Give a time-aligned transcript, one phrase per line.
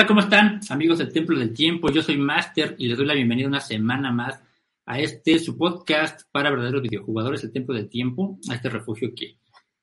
[0.00, 1.90] Hola, ¿cómo están amigos del Templo del Tiempo?
[1.90, 4.42] Yo soy Master y les doy la bienvenida una semana más
[4.86, 9.36] a este su podcast para verdaderos videojugadores, el Templo del Tiempo, a este refugio que,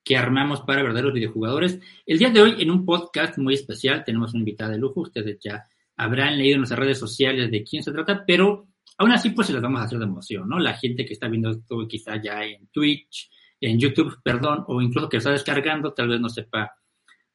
[0.04, 1.80] que armamos para verdaderos videojugadores.
[2.04, 5.38] El día de hoy, en un podcast muy especial, tenemos una invitada de lujo, ustedes
[5.40, 5.64] ya
[5.98, 9.54] habrán leído en nuestras redes sociales de quién se trata, pero aún así pues se
[9.54, 10.58] las vamos a hacer de emoción, ¿no?
[10.58, 13.30] La gente que está viendo esto quizá ya en Twitch,
[13.62, 16.72] en YouTube, perdón, o incluso que lo está descargando, tal vez no sepa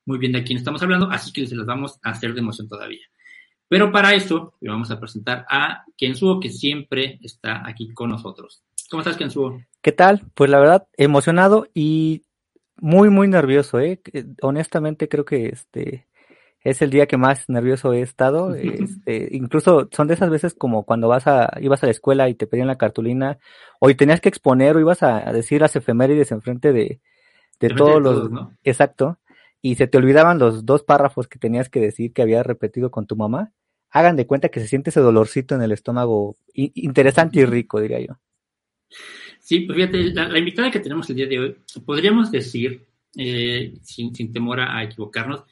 [0.04, 2.68] muy bien de quién estamos hablando, así que se los vamos a hacer de emoción
[2.68, 3.06] todavía.
[3.68, 8.62] Pero para eso, le vamos a presentar a Kensuo, que siempre está aquí con nosotros.
[8.90, 9.62] ¿Cómo estás, Kensuo?
[9.80, 10.22] ¿Qué tal?
[10.34, 12.22] Pues la verdad, emocionado y
[12.76, 14.00] muy, muy nervioso, ¿eh?
[14.42, 16.06] Honestamente creo que este
[16.64, 18.54] es el día que más nervioso he estado.
[18.62, 22.34] Este, incluso son de esas veces como cuando vas a, ibas a la escuela y
[22.34, 23.38] te pedían la cartulina,
[23.80, 27.00] o tenías que exponer o ibas a decir las efemérides enfrente de,
[27.60, 28.52] de todos los, ¿no?
[28.64, 29.18] exacto,
[29.62, 33.06] y se te olvidaban los dos párrafos que tenías que decir que habías repetido con
[33.06, 33.52] tu mamá,
[33.90, 38.00] hagan de cuenta que se siente ese dolorcito en el estómago interesante y rico, diría
[38.00, 38.18] yo.
[39.38, 42.84] Sí, pues fíjate, la, invitada que tenemos el día de hoy, podríamos decir,
[43.16, 45.44] eh, sin, temor a equivocarnos,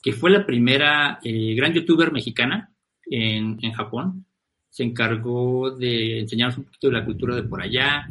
[0.00, 2.72] que fue la primera eh, gran youtuber mexicana
[3.04, 4.26] en, en, Japón.
[4.68, 8.08] Se encargó de enseñarnos un poquito de la cultura de por allá,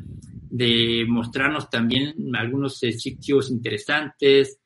[0.50, 4.60] de mostrarnos también algunos eh, sitios interesantes,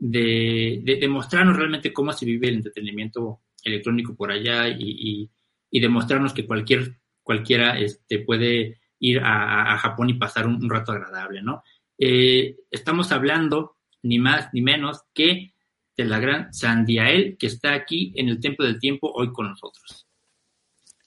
[0.00, 5.30] de, de, de, mostrarnos realmente cómo se vive el entretenimiento electrónico por allá y, y,
[5.70, 10.70] y demostrarnos que cualquier, cualquiera este, puede ir a, a Japón y pasar un, un
[10.70, 11.62] rato agradable, ¿no?
[11.98, 15.52] Eh, estamos hablando ni más ni menos que
[15.96, 20.06] de la gran Sandiael, que está aquí en el Templo del Tiempo hoy con nosotros.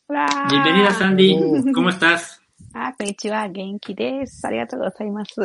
[0.06, 0.28] Hola.
[0.50, 1.36] Bienvenida, Sandy.
[1.74, 2.43] ¿Cómo estás?
[2.74, 5.42] Ah, konnichiwa, genki desu, arigatou gozaimasu.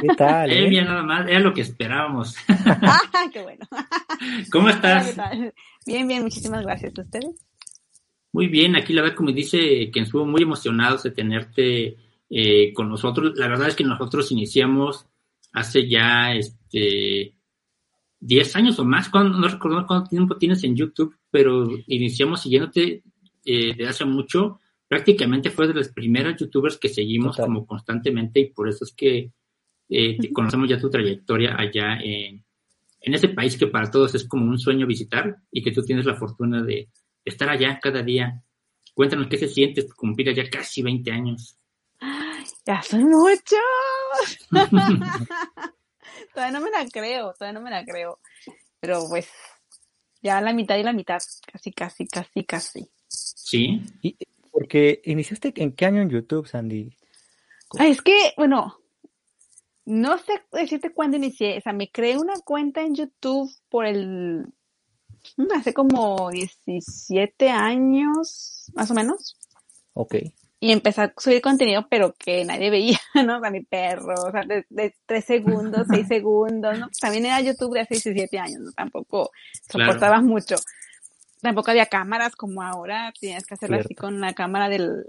[0.00, 0.50] ¿Qué tal?
[0.50, 2.36] Eh, bien, nada más, era lo que esperábamos.
[2.48, 3.00] ah,
[3.32, 3.66] qué bueno.
[4.50, 5.08] ¿Cómo estás?
[5.08, 5.54] ¿Qué tal?
[5.86, 6.92] Bien, bien, muchísimas gracias.
[6.98, 7.46] ¿A ustedes?
[8.32, 11.96] Muy bien, aquí la verdad, como dice, que estuvo muy emocionados de tenerte
[12.28, 13.32] eh, con nosotros.
[13.36, 15.06] La verdad es que nosotros iniciamos
[15.52, 17.34] hace ya este
[18.20, 23.02] 10 años o más, cuando, no recuerdo cuánto tiempo tienes en YouTube, pero iniciamos siguiéndote
[23.44, 24.60] eh, de hace mucho.
[24.88, 27.46] Prácticamente fue de los primeros youtubers que seguimos Total.
[27.46, 29.32] como constantemente y por eso es que
[29.88, 32.44] eh, te conocemos ya tu trayectoria allá en,
[33.00, 36.06] en ese país que para todos es como un sueño visitar y que tú tienes
[36.06, 36.88] la fortuna de
[37.24, 38.42] estar allá cada día.
[38.94, 41.58] Cuéntanos qué se siente cumplir allá casi 20 años.
[42.64, 43.58] Ya son muchos.
[46.34, 48.18] todavía no me la creo, todavía no me la creo.
[48.80, 49.28] Pero pues
[50.22, 51.18] ya la mitad y la mitad,
[51.52, 52.90] casi, casi, casi, casi.
[53.08, 53.82] Sí.
[54.02, 54.16] ¿Y,
[54.56, 56.96] porque iniciaste en qué año en YouTube, Sandy?
[57.78, 58.78] Ah, es que, bueno,
[59.84, 61.58] no sé decirte cuándo inicié.
[61.58, 64.46] O sea, me creé una cuenta en YouTube por el
[65.54, 69.36] hace como 17 años, más o menos.
[69.92, 70.14] Ok.
[70.58, 73.36] Y empecé a subir contenido, pero que nadie veía, ¿no?
[73.36, 76.88] O sea, mi perro, o sea, de, de 3 segundos, 6 segundos, ¿no?
[76.98, 78.72] También era YouTube de hace 17 años, ¿no?
[78.72, 79.32] Tampoco
[79.70, 80.22] soportabas claro.
[80.22, 80.56] mucho.
[81.40, 83.88] Tampoco había cámaras como ahora, tienes que hacerlo Cierto.
[83.88, 85.06] así con la cámara del,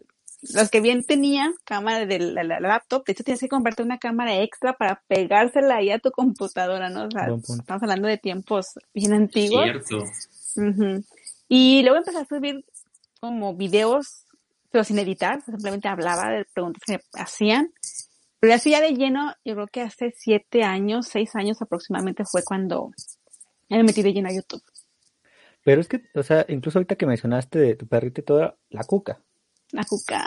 [0.54, 3.98] los que bien tenían cámara de la, la, laptop, de hecho tienes que comprarte una
[3.98, 7.06] cámara extra para pegársela ahí a tu computadora, ¿no?
[7.06, 7.28] O sea,
[7.60, 9.64] estamos hablando de tiempos bien antiguos.
[9.64, 9.98] Cierto.
[9.98, 11.04] Uh -huh.
[11.50, 12.66] Y luego empecé a subir
[13.20, 14.26] como videos,
[14.72, 17.74] pero sin editar, simplemente hablaba de preguntas que me hacían.
[18.40, 22.44] Pero así ya de lleno, yo creo que hace siete años, seis años aproximadamente fue
[22.44, 22.92] cuando
[23.70, 24.62] me metí de lleno a YouTube.
[25.68, 28.86] Pero es que, o sea, incluso ahorita que mencionaste de tu perrito y toda la
[28.86, 29.20] cuca,
[29.74, 30.26] la cuca.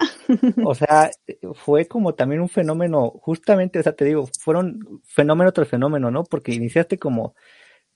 [0.66, 1.10] o sea,
[1.54, 6.24] fue como también un fenómeno, justamente, o sea, te digo, fueron fenómeno tras fenómeno, ¿no?
[6.24, 7.34] Porque iniciaste como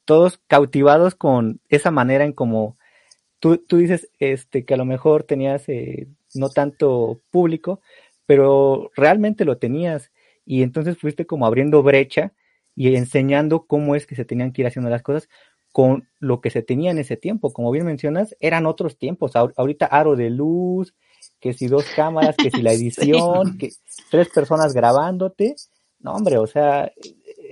[0.06, 2.79] todos cautivados con esa manera en como
[3.41, 7.82] tú, tú dices, este, que a lo mejor tenías eh, no tanto público,
[8.25, 10.12] pero realmente lo tenías
[10.47, 12.32] y entonces fuiste como abriendo brecha
[12.75, 15.29] y enseñando cómo es que se tenían que ir haciendo las cosas
[15.75, 17.53] con lo que se tenía en ese tiempo.
[17.53, 19.32] Como bien mencionas, eran otros tiempos.
[19.35, 20.94] Ahorita aro de luz,
[21.41, 23.59] que si dos cámaras, que si la edición, sí.
[23.59, 23.71] que
[24.09, 25.56] tres personas grabándote.
[25.99, 26.93] No, hombre, o sea,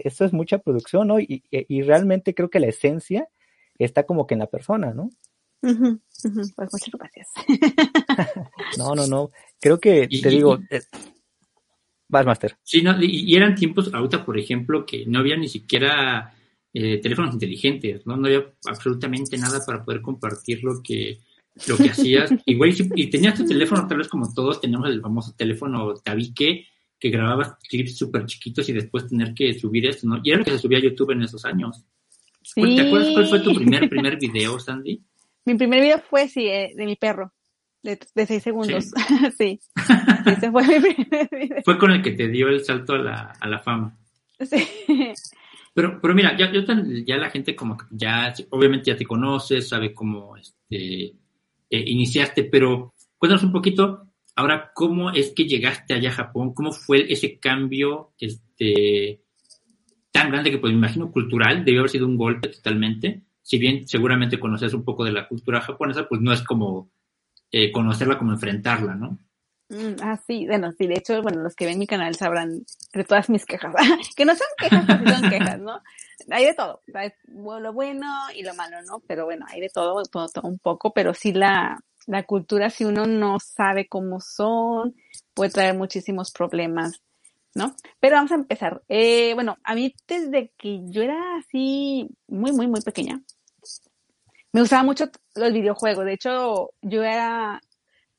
[0.05, 1.19] eso es mucha producción, ¿no?
[1.19, 3.29] Y, y realmente creo que la esencia
[3.77, 5.11] está como que en la persona, ¿no?
[5.63, 6.53] Uh -huh, uh -huh.
[6.55, 7.29] Pues muchas gracias.
[8.79, 9.31] no, no, no.
[9.61, 10.61] Creo que te digo.
[10.71, 10.83] Eh,
[12.07, 12.57] vas, Master.
[12.63, 16.37] Sí, no, y, y, eran tiempos, ahorita, por ejemplo, que no había ni siquiera
[16.75, 18.17] eh, teléfonos inteligentes, ¿no?
[18.17, 21.19] No había absolutamente nada para poder compartir lo que
[21.67, 22.31] lo que hacías.
[22.47, 26.67] Igual, y tenías tu teléfono, tal vez como todos tenemos el famoso teléfono tabique,
[26.99, 30.21] que grababas clips súper chiquitos y después tener que subir esto, ¿no?
[30.23, 31.85] Y era lo que se subía a YouTube en esos años.
[32.55, 35.03] ¿Te acuerdas cuál fue tu primer, primer video, Sandy?
[35.45, 37.33] Mi primer video fue, sí, eh, de mi perro,
[37.83, 38.93] de, de seis segundos.
[39.37, 39.61] Sí.
[40.27, 41.63] Ese fue mi primer video.
[41.65, 43.99] Fue con el que te dio el salto a la, a la fama.
[44.41, 44.65] Sí.
[45.75, 46.53] Pero, pero mira, ya,
[47.07, 51.15] ya la gente como ya, obviamente ya te conoce, sabe cómo este,
[51.71, 56.53] eh, iniciaste, pero cuéntanos un poquito, ahora, ¿cómo es que llegaste allá a Japón?
[56.55, 59.23] ¿Cómo fue ese cambio este,
[60.11, 61.65] tan grande que, pues, me imagino, cultural?
[61.65, 63.23] Debió haber sido un golpe totalmente.
[63.43, 66.91] Si bien seguramente conoces un poco de la cultura japonesa, pues no es como
[67.51, 69.19] eh, conocerla como enfrentarla, ¿no?
[69.73, 72.61] Mm, ah, sí, bueno, sí, de hecho, bueno, los que ven mi canal sabrán
[72.93, 73.75] de todas mis quejas,
[74.17, 75.81] que no son quejas, pero son quejas, ¿no?
[76.31, 79.01] Hay de todo, hay lo bueno y lo malo, ¿no?
[79.09, 82.85] Pero bueno, hay de todo, todo, todo un poco, pero sí la, la cultura, si
[82.85, 84.95] uno no sabe cómo son,
[85.33, 87.01] puede traer muchísimos problemas,
[87.55, 87.75] ¿no?
[87.99, 88.83] Pero vamos a empezar.
[88.91, 93.23] Eh, bueno, a mí desde que yo era así muy, muy, muy pequeña,
[94.53, 96.05] me gustaban mucho los videojuegos.
[96.05, 97.59] De hecho, yo era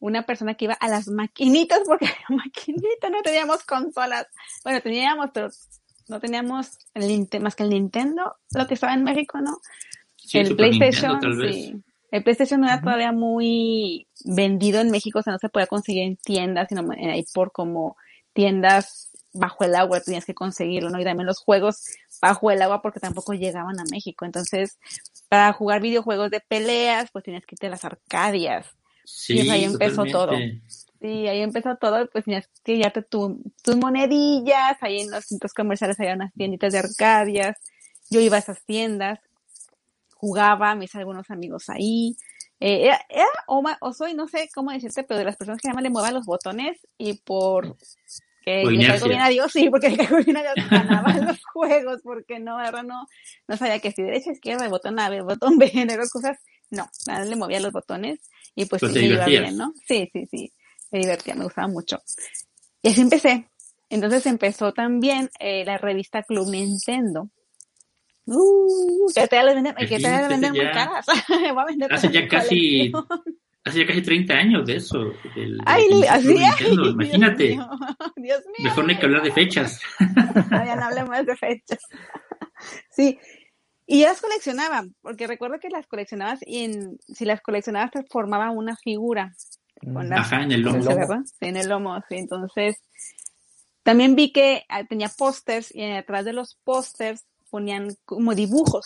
[0.04, 4.28] una persona que iba a las maquinitas porque maquinitas, no teníamos consolas.
[4.64, 5.48] Bueno, teníamos, pero
[6.10, 9.58] no teníamos el, más que el Nintendo, lo que estaba en México, ¿no?
[10.34, 11.20] el PlayStation,
[11.50, 11.82] sí.
[12.12, 16.04] El PlayStation no era todavía muy vendido en México, o sea, no se podía conseguir
[16.04, 17.96] en tiendas, sino ahí por como
[18.34, 21.00] tiendas bajo el agua tenías que conseguirlo, ¿no?
[21.00, 21.84] Y también los juegos
[22.22, 24.26] bajo el agua porque tampoco llegaban a México.
[24.26, 24.78] Entonces,
[25.28, 28.68] para jugar videojuegos de peleas, pues tenías que irte a las arcadias.
[29.04, 30.32] Sí, y ahí empezó todo.
[31.02, 35.54] Sí, ahí empezó todo, pues tenías que llevarte tu, tus monedillas, ahí en los centros
[35.54, 37.58] comerciales había unas tienditas de arcadias,
[38.10, 39.20] yo iba a esas tiendas,
[40.16, 42.16] jugaba, me hice algunos amigos ahí,
[42.62, 45.76] eh, era, era o, soy, no sé cómo decirte, pero de las personas que nada
[45.76, 47.76] más le muevan los botones y por
[48.46, 51.44] que le caigo bien a Dios, sí, porque le caigo bien a Dios, ganaba los
[51.46, 53.08] juegos, porque no, verdad, no,
[53.48, 55.72] no sabía que si derecha, izquierda, botón A, botón B,
[56.14, 56.38] cosas,
[56.74, 58.20] no, nada, le movía los botones
[58.56, 59.74] y pues, pues me iba bien, ¿no?
[59.88, 60.52] Sí, sí, sí,
[60.92, 62.02] me divertía, me gustaba mucho.
[62.81, 63.48] Y así empecé.
[63.90, 67.30] Entonces empezó también eh, la revista Club Nintendo.
[68.25, 71.06] Uh, que te la venden, que te la venden muy caras.
[71.92, 72.92] hace ya casi,
[73.64, 75.00] hace ya casi 30 años de eso.
[75.36, 77.48] Del, Ay, así Nintendo, Imagínate.
[77.50, 78.64] Dios mío, Dios mío.
[78.64, 79.80] Mejor no hay que hablar de fechas.
[80.50, 81.80] Ya no hablemos de fechas.
[82.90, 83.19] Sí,
[83.85, 88.03] y ya las coleccionaban, porque recuerdo que las coleccionabas y en, si las coleccionabas te
[88.03, 89.33] formaba una figura.
[89.81, 91.24] Con Ajá, en el lomo.
[91.41, 92.15] en el lomo, sí.
[92.15, 92.77] Entonces,
[93.83, 98.85] también vi que ah, tenía pósters y atrás de los pósters ponían como dibujos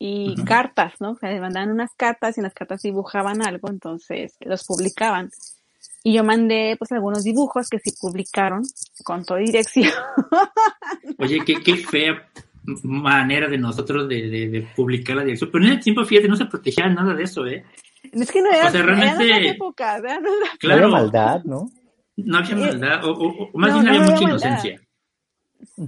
[0.00, 1.12] y cartas, ¿no?
[1.12, 5.30] O sea, le mandaban unas cartas y en las cartas dibujaban algo, entonces los publicaban.
[6.02, 8.62] Y yo mandé pues algunos dibujos que sí publicaron
[9.04, 9.92] con toda dirección.
[11.18, 12.28] Oye, qué, qué fea
[12.82, 15.50] manera de nosotros de, de, publicar la dirección.
[15.52, 17.64] Pero en ese tiempo, fíjate, no se protegía nada de eso, ¿eh?
[18.12, 21.70] Es que no era, o sea, realmente, época, no claro, había maldad, ¿no?
[22.16, 24.80] No había maldad, o, o, más bien había, mucha inocencia.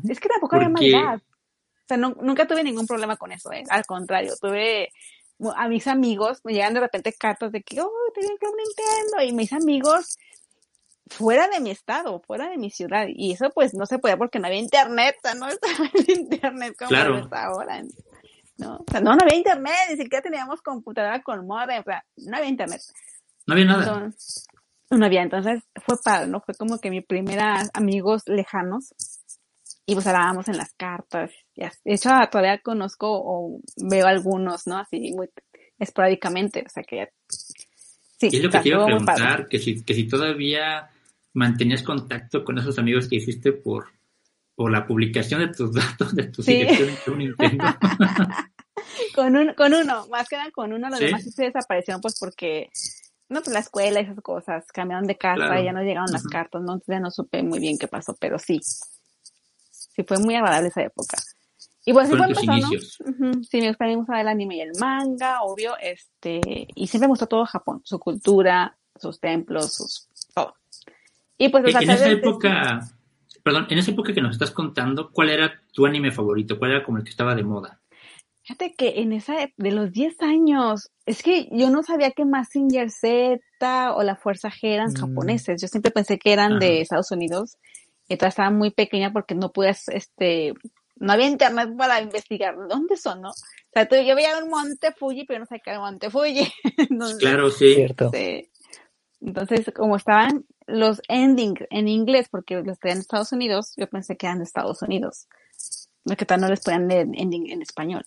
[0.08, 1.16] Es que tampoco había maldad.
[1.16, 3.64] O sea, no, nunca tuve ningún problema con eso, ¿eh?
[3.68, 4.90] Al contrario, tuve
[5.56, 9.22] a mis amigos, me llegan de repente cartas de que, oh, te viene un Nintendo,
[9.24, 10.18] y mis amigos
[11.10, 13.06] fuera de mi estado, fuera de mi ciudad.
[13.08, 16.20] Y eso pues no se podía porque no había internet, o sea, no estaba en
[16.20, 17.82] internet como está ahora.
[18.56, 18.76] ¿no?
[18.76, 22.36] O sea, no, no había internet, ni siquiera teníamos computadora con modem, o sea, no
[22.36, 22.80] había internet.
[23.46, 24.10] No había nada.
[24.90, 26.40] no había, entonces fue padre, ¿no?
[26.40, 28.94] Fue como que mi primera amigos lejanos
[29.86, 31.32] y pues hablábamos en las cartas.
[31.56, 31.72] Ya.
[31.84, 34.78] De hecho, todavía conozco o veo algunos, ¿no?
[34.78, 35.28] Así muy
[35.78, 37.08] esporádicamente, o sea que
[38.20, 40.90] Sí, y es lo que te iba a preguntar, que si, que si todavía
[41.32, 43.88] mantenías contacto con esos amigos que hiciste por,
[44.54, 46.64] por la publicación de tus datos, de tus sí.
[46.64, 47.64] de Nintendo.
[49.14, 52.18] con, un, con uno, más que nada con uno, los demás sí se desaparecieron pues
[52.18, 52.70] porque,
[53.28, 56.24] no, pues la escuela y esas cosas, cambiaron de casa y ya no llegaron las
[56.24, 56.74] cartas, ¿no?
[56.74, 58.60] Entonces ya no supe muy bien qué pasó, pero sí.
[58.62, 61.16] Sí, fue muy agradable esa época.
[61.84, 62.68] Y pues siempre empezó, ¿no?
[63.42, 66.40] Sí, me gusta, me gusta el anime y el manga, obvio, este,
[66.74, 70.09] y siempre me gustó todo Japón, su cultura, sus templos, sus.
[71.40, 72.80] Y pues, en esa época,
[73.42, 76.58] perdón, en esa época que nos estás contando, ¿cuál era tu anime favorito?
[76.58, 77.80] ¿Cuál era como el que estaba de moda?
[78.42, 82.90] Fíjate que en esa, de los 10 años, es que yo no sabía que Massinger
[82.90, 83.40] Z
[83.94, 84.96] o La Fuerza G eran mm.
[84.96, 85.62] japoneses.
[85.62, 87.56] Yo siempre pensé que eran de Estados Unidos.
[88.10, 90.52] Entonces estaba muy pequeña porque no pude, este,
[90.96, 93.30] no había internet para investigar dónde son, ¿no?
[93.30, 96.52] O sea, yo veía un monte Fuji, pero no sabía qué era monte Fuji.
[97.18, 97.76] claro, sí.
[97.76, 98.10] Cierto.
[99.22, 104.16] Entonces, como estaban los endings en inglés, porque los traían en Estados Unidos, yo pensé
[104.16, 105.26] que eran de Estados Unidos.
[106.16, 108.04] Que tal no les ponían leer ending en español.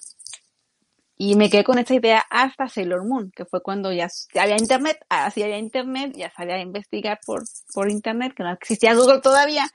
[1.15, 4.97] Y me quedé con esa idea hasta Sailor Moon, que fue cuando ya, había internet,
[5.09, 7.43] así había internet, ya sabía investigar por,
[7.73, 9.69] por internet, que no existía Google todavía.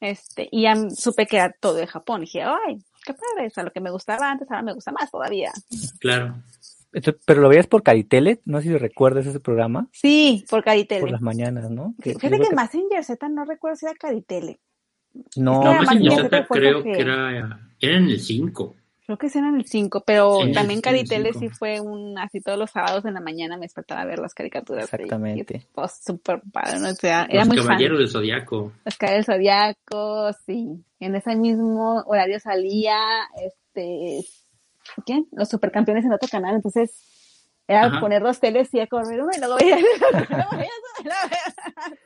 [0.00, 2.20] Este, y ya supe que era todo de Japón.
[2.20, 5.52] Dije, ay, qué padre, o lo que me gustaba antes, ahora me gusta más todavía.
[5.98, 6.36] Claro.
[7.26, 9.88] Pero lo veías por Caritele, no sé si recuerdas ese programa.
[9.92, 11.00] Sí, por Caritele.
[11.00, 11.94] Por las mañanas, ¿no?
[12.00, 14.60] Fíjate que, Massinger Z no recuerdo si era Caritele.
[15.36, 18.74] No, no Massinger Z creo que era, era en el 5.
[19.06, 23.04] Creo que eran el 5, pero también Caritele sí fue un, así todos los sábados
[23.04, 24.84] en la mañana me despertaba a ver las caricaturas.
[24.84, 25.66] Exactamente.
[25.74, 26.88] pues súper padre, ¿no?
[26.88, 28.72] O sea, era los Caballeros del Zodiaco.
[28.82, 30.82] Los Caballeros del Zodiaco, sí.
[31.00, 32.96] En ese mismo horario salía,
[33.42, 34.24] este,
[35.06, 35.24] ¿qué?
[35.32, 37.14] Los Supercampeones en otro canal, entonces
[37.66, 39.78] era poner dos teles y a correr uno y luego veía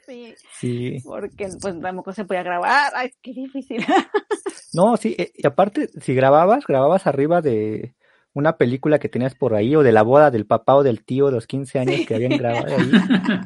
[0.06, 0.34] sí.
[0.52, 0.96] sí.
[1.04, 2.92] Porque pues tampoco se podía grabar.
[2.94, 3.84] Ay, qué difícil.
[4.72, 7.94] no, sí, eh, y aparte, si grababas, grababas arriba de
[8.34, 11.26] una película que tenías por ahí o de la boda del papá o del tío
[11.26, 12.90] de los 15 años que habían grabado ahí.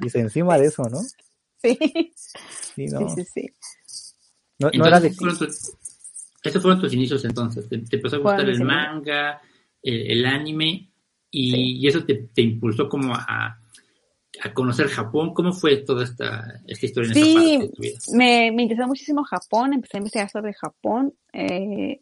[0.02, 0.98] y encima de eso, ¿no?
[1.62, 1.78] Sí.
[2.74, 3.08] Sí, no.
[3.08, 3.46] sí, sí,
[4.58, 5.12] No, no era de...
[6.42, 7.68] Esos fueron tus inicios entonces.
[7.68, 9.40] Te, empezó a gustar el manga,
[9.82, 10.88] el anime
[11.30, 13.58] y, eso te, impulsó como a,
[14.54, 15.34] conocer Japón.
[15.34, 17.99] ¿Cómo fue toda esta, esta historia en esa parte de tu vida?
[18.12, 22.00] Me, me interesó muchísimo Japón, empecé a investigar sobre Japón eh,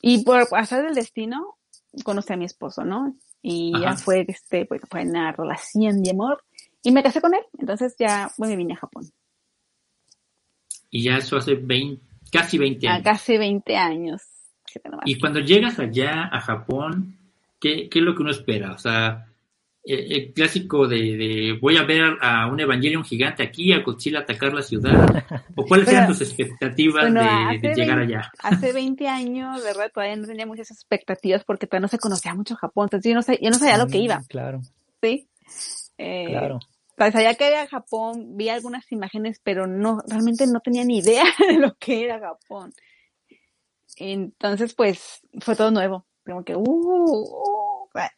[0.00, 1.56] y por pasar del destino
[2.02, 3.16] conocí a mi esposo, ¿no?
[3.40, 6.42] Y ya fue, este, pues, fue una relación de amor
[6.82, 9.10] y me casé con él, entonces ya bueno, me vine a Japón.
[10.90, 12.02] Y ya eso hace 20,
[12.34, 13.04] casi 20 años.
[13.04, 14.22] casi 20 años.
[15.04, 17.16] Y cuando llegas allá a Japón,
[17.60, 18.72] ¿qué, es lo que uno espera?
[18.72, 19.26] O sea,
[19.84, 24.62] el, clásico de, voy a ver a un Evangelion gigante aquí, a Godzilla atacar la
[24.62, 25.24] ciudad,
[25.54, 28.32] o cuáles eran tus expectativas de, llegar allá.
[28.42, 29.92] Hace 20 años, ¿verdad?
[29.92, 33.22] Todavía no tenía muchas expectativas porque todavía no se conocía mucho Japón, entonces yo no,
[33.22, 34.22] sabía, yo no sabía lo que iba.
[34.28, 34.60] Claro.
[35.00, 35.28] Sí.
[35.98, 36.58] Eh, claro.
[36.96, 41.58] Sabía que era Japón, vi algunas imágenes, pero no, realmente no tenía ni idea de
[41.58, 42.72] lo que era Japón.
[43.96, 46.06] Entonces, pues, fue todo nuevo.
[46.24, 47.74] Como que, uh, uh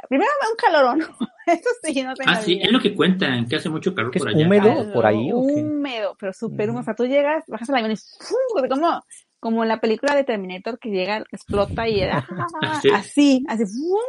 [0.08, 1.00] primero un calorón.
[1.46, 4.28] Eso sí, no tengo Ah, sí, es lo que cuentan, que hace mucho calor por
[4.28, 4.46] allá.
[4.46, 5.32] ¿Húmedo por ahí?
[5.32, 6.80] Húmedo, pero súper húmedo.
[6.80, 9.02] O sea, tú llegas, bajas al avión y como,
[9.38, 12.26] como en la película de Terminator que llega, explota y era
[12.94, 13.68] así, así,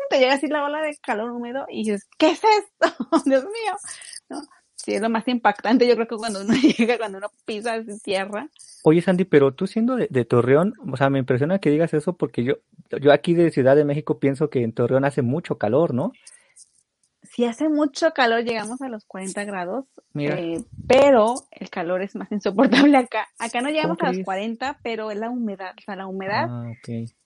[0.10, 2.96] te llega así la ola de calor húmedo y dices, ¿qué es esto?
[3.26, 3.74] Dios mío.
[4.30, 4.42] ¿No?
[4.88, 8.02] Sí, es lo más impactante, yo creo que cuando uno llega, cuando uno pisa esa
[8.02, 8.48] tierra.
[8.84, 12.46] Oye, Sandy, pero tú siendo de, Torreón, o sea, me impresiona que digas eso porque
[12.46, 12.54] yo,
[13.02, 16.14] yo aquí de Ciudad de México pienso que en Torreón hace mucho calor, ¿no?
[17.22, 19.84] Sí, hace mucho calor, llegamos a los 40 grados,
[20.16, 23.28] eh, pero el calor es más insoportable acá.
[23.40, 26.72] Acá no llegamos a los 40, pero es la humedad, o sea, la humedad ah,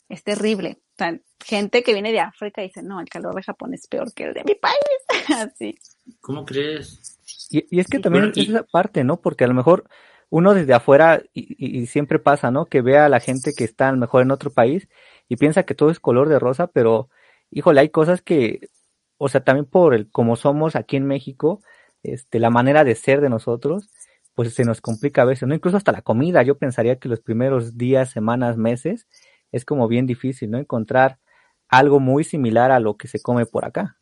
[0.09, 0.79] es terrible.
[0.93, 1.15] O sea,
[1.45, 4.33] gente que viene de África dice, no, el calor de Japón es peor que el
[4.33, 4.75] de mi país.
[5.29, 5.77] Así.
[6.21, 7.20] ¿Cómo crees?
[7.51, 9.19] Y, es que también es esa parte, ¿no?
[9.19, 9.85] Porque a lo mejor
[10.29, 12.65] uno desde afuera, y, siempre pasa, ¿no?
[12.65, 14.87] Que ve a la gente que está a lo mejor en otro país
[15.27, 17.09] y piensa que todo es color de rosa, pero,
[17.51, 18.69] híjole, hay cosas que,
[19.17, 21.61] o sea, también por el, como somos aquí en México,
[22.01, 23.89] este, la manera de ser de nosotros,
[24.33, 25.53] pues se nos complica a veces, ¿no?
[25.53, 29.07] Incluso hasta la comida, yo pensaría que los primeros días, semanas, meses,
[29.51, 30.57] es como bien difícil, ¿no?
[30.57, 31.19] Encontrar
[31.67, 33.97] algo muy similar a lo que se come por acá.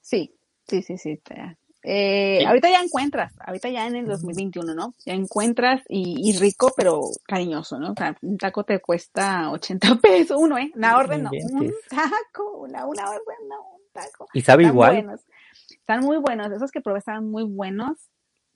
[0.00, 0.36] Sí,
[0.68, 1.20] sí, sí, sí.
[1.86, 4.94] Eh, ahorita ya encuentras, ahorita ya en el 2021, ¿no?
[5.04, 7.92] Ya encuentras y, rico, pero cariñoso, ¿no?
[7.92, 10.72] O sea, un taco te cuesta 80 pesos, uno, ¿eh?
[10.74, 11.30] Una orden, no.
[11.30, 14.28] Un taco, una, una orden, no, un taco.
[14.32, 15.20] ¿Y sabe igual?
[15.68, 17.98] Están muy buenos, esos que probé estaban muy buenos,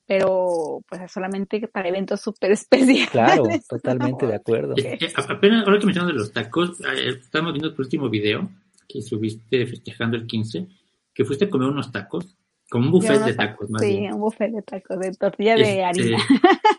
[0.06, 3.10] pero pues solamente para eventos súper especiales.
[3.10, 4.74] Claro, totalmente de acuerdo.
[5.28, 8.48] apenas, ahora que mencionas de los tacos, eh, estamos viendo tu último video
[8.88, 10.66] que subiste festejando el 15,
[11.12, 12.37] que fuiste a comer unos tacos
[12.70, 15.84] como un buffet de tacos, más Sí, un buffet de tacos, de tortilla de este,
[15.84, 16.18] harina.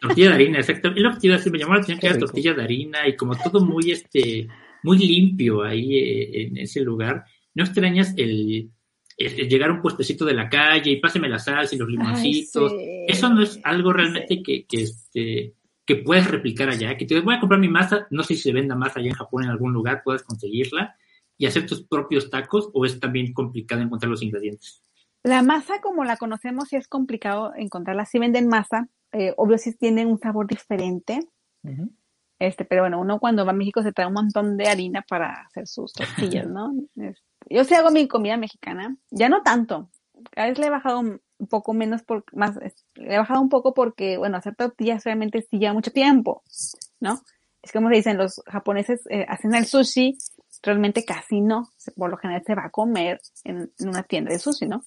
[0.02, 0.90] Tortilla de harina, exacto.
[0.90, 2.64] Es lo que te iba a decir, me llamó la atención que era tortilla de
[2.64, 4.48] harina y como todo muy, este,
[4.84, 7.26] muy limpio ahí eh, en ese lugar.
[7.56, 8.70] ¿No extrañas el,
[9.18, 12.74] llegar a un puestecito de la calle y páseme la salsa y los limoncitos?
[13.08, 15.56] Eso no es algo realmente que, que, este,
[15.86, 16.96] que puedes replicar allá.
[16.96, 19.16] Que te voy a comprar mi masa, no sé si se venda más allá en
[19.16, 20.96] Japón en algún lugar, puedes conseguirla
[21.36, 24.84] y hacer tus propios tacos o es también complicado encontrar los ingredientes.
[25.24, 28.06] La masa, como la conocemos, sí es complicado encontrarla.
[28.06, 31.20] Si venden masa, eh, obvio si tienen un sabor diferente.
[32.40, 35.42] Este, pero bueno, uno cuando va a México se trae un montón de harina para
[35.42, 36.72] hacer sus tortillas, ¿no?
[36.96, 39.90] Este, yo sí hago mi comida mexicana, ya no tanto,
[40.36, 42.58] a veces le he bajado un poco menos, por, más,
[42.96, 46.44] le he bajado un poco porque, bueno, hacer tortillas realmente sí lleva mucho tiempo,
[47.00, 47.22] ¿no?
[47.62, 50.18] Es como se dicen, los japoneses eh, hacen el sushi,
[50.64, 54.68] realmente casi no, por lo general se va a comer en, una tienda de sushi,
[54.68, 54.84] ¿no?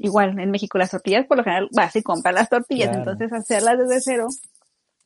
[0.00, 3.78] Igual, en México las tortillas, por lo general vas y compras las tortillas, entonces hacerlas
[3.78, 4.28] desde cero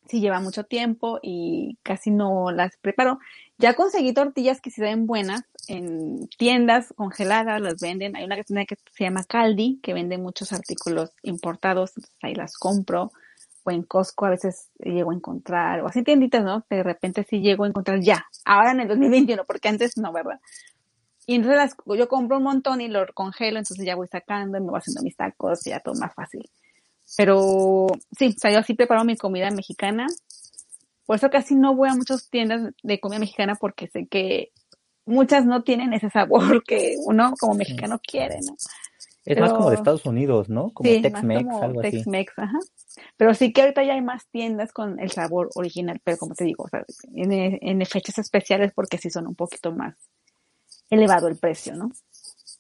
[0.09, 3.19] sí lleva mucho tiempo y casi no las preparo.
[3.59, 8.17] Ya conseguí tortillas que se ven buenas en tiendas congeladas, las venden.
[8.17, 13.13] Hay una tienda que se llama Caldi, que vende muchos artículos importados, ahí las compro.
[13.65, 16.67] O en Costco a veces llego a encontrar, o así tienditas, ¿no?
[16.69, 20.41] De repente sí llego a encontrar ya, ahora en el 2021, porque antes no, ¿verdad?
[21.27, 24.61] Y entonces las, yo compro un montón y lo congelo, entonces ya voy sacando y
[24.61, 26.49] me voy haciendo mis tacos y ya todo más fácil.
[27.17, 27.87] Pero
[28.19, 30.07] sí, o sea, yo sí preparo mi comida mexicana.
[31.07, 34.51] Por eso casi no voy a muchas tiendas de comida mexicana porque sé que
[35.05, 38.57] muchas no tienen ese sabor que uno como mexicano quiere, ¿no?
[39.25, 40.73] Es más como de Estados Unidos, ¿no?
[40.73, 41.91] Como Tex-Mex, algo así.
[41.93, 42.59] Tex-Mex, ajá.
[43.17, 46.43] Pero sí que ahorita ya hay más tiendas con el sabor original, pero como te
[46.43, 49.95] digo, o sea, en, en fechas especiales porque sí son un poquito más
[50.93, 51.91] elevado el precio, ¿no?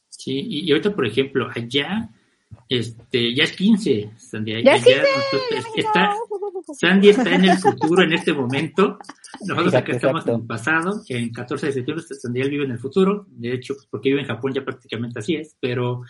[0.09, 2.11] Sí, y ahorita, por ejemplo, allá
[2.69, 4.62] este, ya es 15, Sandy.
[4.62, 5.01] Ya, es 15,
[5.77, 6.15] está,
[6.75, 8.99] Sandy está en el futuro en este momento.
[9.47, 11.03] Nosotros acá estamos en el pasado.
[11.09, 13.27] En 14 de septiembre Sandy vive en el futuro.
[13.29, 15.57] De hecho, pues, porque vive en Japón ya prácticamente así es.
[15.61, 16.03] Pero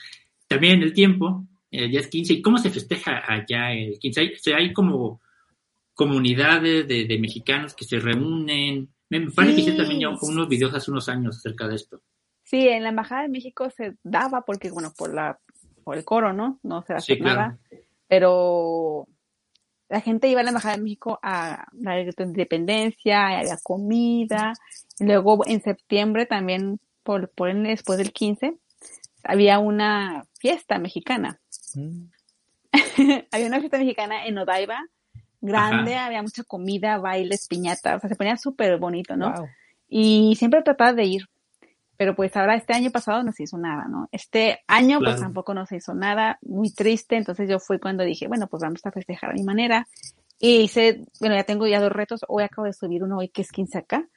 [0.46, 2.34] también en el tiempo, eh, ya es 15.
[2.34, 4.20] ¿Y cómo se festeja allá el 15?
[4.20, 5.20] Hay, hay como
[5.94, 8.88] comunidades de, de, mexicanos que se reúnen.
[9.10, 12.00] Me parece que hice también ya unos videos hace unos años acerca de esto.
[12.52, 15.38] Sí, en la Embajada de México se daba porque, bueno, por la
[15.84, 16.60] por el coro, ¿no?
[16.62, 17.56] No se hace nada.
[18.08, 19.08] Pero
[19.88, 24.52] la gente iba a la Embajada de México a la independencia, había comida.
[25.00, 28.58] luego en septiembre también, por, por después del 15,
[29.24, 31.40] había una fiesta mexicana.
[31.74, 32.04] Mm.
[33.32, 34.78] había una fiesta mexicana en Odaiba,
[35.40, 39.32] grande, había mucha comida, bailes, piñata, o sea, se ponía súper bonito, ¿no?
[39.88, 41.28] Y siempre trataba de ir,
[42.02, 44.08] pero pues ahora este año pasado no se hizo nada, ¿no?
[44.10, 48.26] Este año pues tampoco no se hizo nada, muy triste, entonces yo fui cuando dije,
[48.26, 49.86] bueno, pues vamos a festejar a mi manera.
[50.36, 53.42] Y hice, bueno, ya tengo ya dos retos, hoy acabo de subir uno hoy que
[53.42, 54.08] es 15 acá,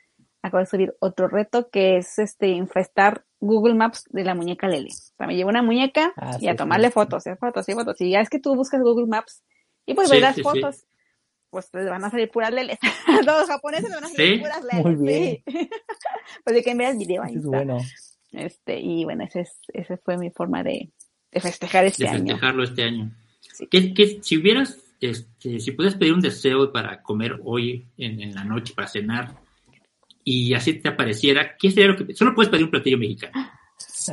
[0.42, 4.90] acabo de subir otro reto que es este infestar Google Maps de la muñeca Lele.
[4.90, 8.02] O sea, me llevo una muñeca ah, y a tomarle fotos, y fotos, y fotos.
[8.02, 9.44] Y ya es que tú buscas Google Maps
[9.86, 10.88] y pues ves las fotos
[11.56, 12.78] pues les van a salir puras leles.
[13.26, 14.86] Todos los japoneses les van a salir puras leles.
[14.86, 15.44] Muy bien.
[15.48, 15.70] Sí.
[16.44, 17.36] pues de que ver el video ahí.
[17.36, 17.78] Es bueno.
[18.34, 20.92] Este, y bueno, ese, es, ese fue mi forma de,
[21.32, 22.24] de festejar este año.
[22.24, 23.10] De festejarlo este año.
[23.72, 28.44] Que, si hubieras, este, si pudieras pedir un deseo para comer hoy en, en, la
[28.44, 29.38] noche, para cenar,
[30.26, 33.50] y así te apareciera, ¿qué sería lo que Solo puedes pedir un platillo mexicano.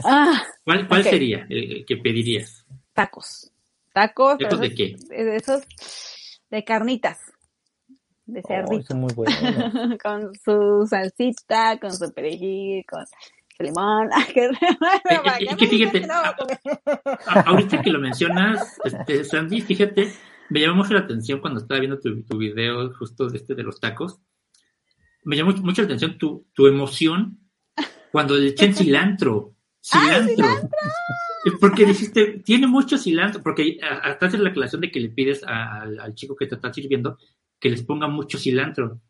[0.05, 2.65] Ah, ¿Cuál, cuál sería el, que pedirías?
[2.93, 3.51] Tacos.
[3.93, 4.39] Tacos.
[4.39, 4.97] ¿Tacos de qué?
[5.09, 5.65] De esos
[6.51, 7.32] de carnitas
[8.33, 8.95] de oh, cerdito.
[8.95, 9.33] muy bueno.
[10.03, 14.09] con su salsita, con su perejil, con su limón.
[14.35, 16.07] es, que fíjate,
[17.47, 20.13] ahorita que lo mencionas, este, Sandy, fíjate,
[20.51, 23.63] me llamó mucho la atención cuando estaba viendo tu, tu video justo de este de
[23.63, 24.21] los tacos.
[25.25, 27.39] Me llamó mucho la atención tu, tu emoción
[28.11, 29.55] cuando le eché cilantro.
[29.81, 30.47] Cilantro.
[31.61, 36.15] Porque dijiste, tiene mucho cilantro, porque hasta haces la aclaración de que le pides al
[36.15, 37.19] chico que te está sirviendo
[37.63, 39.01] que les ponga mucho cilantro.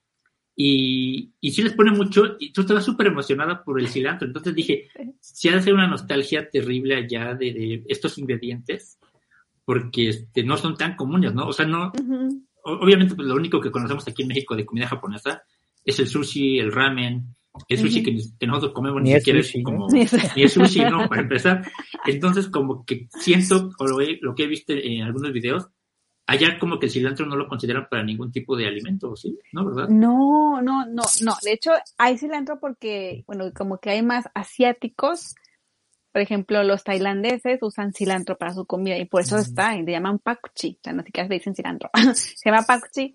[0.55, 4.27] Y, y si les pone mucho, y tú estabas súper emocionada por el cilantro.
[4.27, 4.89] Entonces dije,
[5.19, 8.99] si ha de ser una nostalgia terrible allá de, estos ingredientes,
[9.65, 11.47] porque este, no son tan comunes, ¿no?
[11.47, 11.93] O sea, no,
[12.65, 15.43] obviamente pues, lo único que conocemos aquí en México de comida japonesa
[15.83, 17.35] es el sushi, el ramen,
[17.69, 21.09] el sushi que, nosotros comemos ni, siquiera es como, ni es sushi, ¿no?
[21.09, 21.67] Para empezar.
[22.07, 25.69] Entonces, como que siento, o lo, lo que he visto en algunos videos,
[26.33, 29.39] allá como que el cilantro no lo consideran para ningún tipo de alimento, ¿sí?
[29.53, 29.89] ¿No, verdad?
[29.89, 31.35] No, no, no, no.
[31.43, 35.35] De hecho, hay cilantro porque, bueno, como que hay más asiáticos.
[36.11, 39.93] Por ejemplo, los tailandeses usan cilantro para su comida y por eso está, y le
[39.93, 40.79] llaman pakchi.
[40.79, 41.91] O sea, no sé qué le dicen cilantro.
[42.15, 43.15] Se llama pakchi.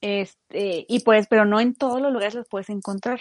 [0.00, 3.20] Este, y pues, pero no en todos los lugares los puedes encontrar.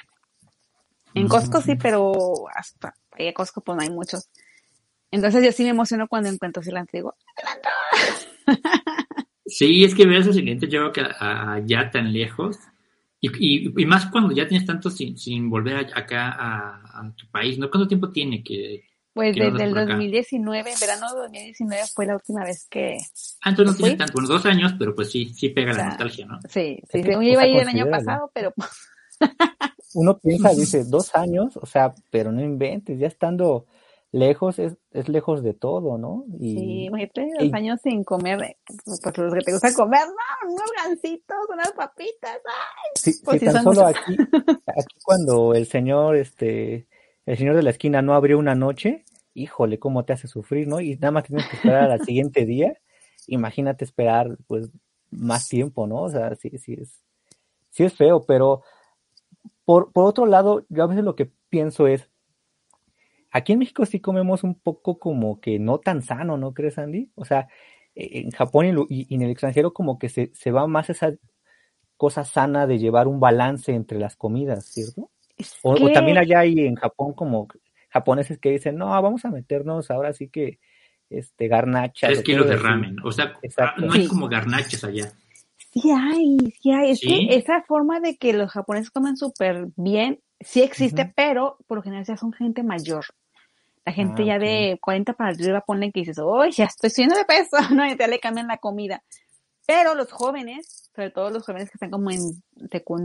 [1.13, 2.11] En Costco sí, pero
[2.53, 4.29] hasta ahí en Costco pues no hay muchos.
[5.11, 6.97] Entonces yo sí me emociono cuando encuentro cilantro.
[6.97, 7.71] Digo, cilantro.
[9.45, 12.57] Sí, es que ver esos ingredientes yo creo que allá tan lejos,
[13.19, 17.69] y, y, más cuando ya tienes tanto sin, sin volver acá a, tu país, ¿no?
[17.69, 22.67] ¿Cuánto tiempo tiene que, Pues desde el 2019, verano de 2019 fue la última vez
[22.69, 22.97] que...
[23.41, 26.25] Ah, entonces no tiene tanto, bueno, dos años, pero pues sí, sí pega la nostalgia,
[26.25, 26.39] ¿no?
[26.49, 28.53] Sí, sí, según iba a ir el año pasado, pero...
[29.93, 33.67] Uno piensa, dice, dos años, o sea, pero no inventes, ya estando
[34.13, 36.23] lejos es, es lejos de todo, ¿no?
[36.39, 38.57] Y, sí, imagínate dos años sin comer,
[39.03, 42.91] pues los que te gusta comer, no, unos gancitos, unas papitas, ay.
[42.93, 46.87] Sí, pues tan solo aquí, aquí cuando el señor, este,
[47.25, 50.79] el señor de la esquina no abrió una noche, híjole, cómo te hace sufrir, ¿no?
[50.79, 52.79] Y nada más tienes que esperar al siguiente día,
[53.25, 54.69] imagínate esperar, pues,
[55.09, 56.03] más tiempo, ¿no?
[56.03, 57.01] O sea, sí, sí es,
[57.71, 58.61] sí es feo, pero
[59.65, 62.11] por, por otro lado, yo a veces lo que pienso es,
[63.33, 67.11] aquí en México sí comemos un poco como que no tan sano, ¿no crees, Andy?
[67.15, 67.47] O sea,
[67.95, 71.13] e, en Japón y, en el extranjero como que se, se va más esa
[71.97, 75.09] cosa sana de llevar un balance entre las comidas, ¿cierto?
[75.63, 77.47] O, también allá hay en Japón como
[77.89, 80.59] japoneses que dicen, no, vamos a meternos ahora sí que
[81.09, 82.09] este garnachas.
[82.09, 83.33] Tres kilos de ramen, o sea,
[83.77, 85.11] no hay como garnachas allá.
[85.57, 86.91] Sí hay, sí hay.
[86.91, 91.77] Es que esa forma de que los japoneses comen súper bien, sí existe, pero por
[91.77, 93.05] lo general ya son gente mayor.
[93.85, 97.15] La gente ah, ya de 40 para arriba pone que dices, oh, ya estoy subiendo
[97.15, 97.85] de peso, ¿no?
[97.85, 99.03] Y ya le cambian la comida.
[99.65, 102.43] Pero los jóvenes, sobre todo los jóvenes que están como en,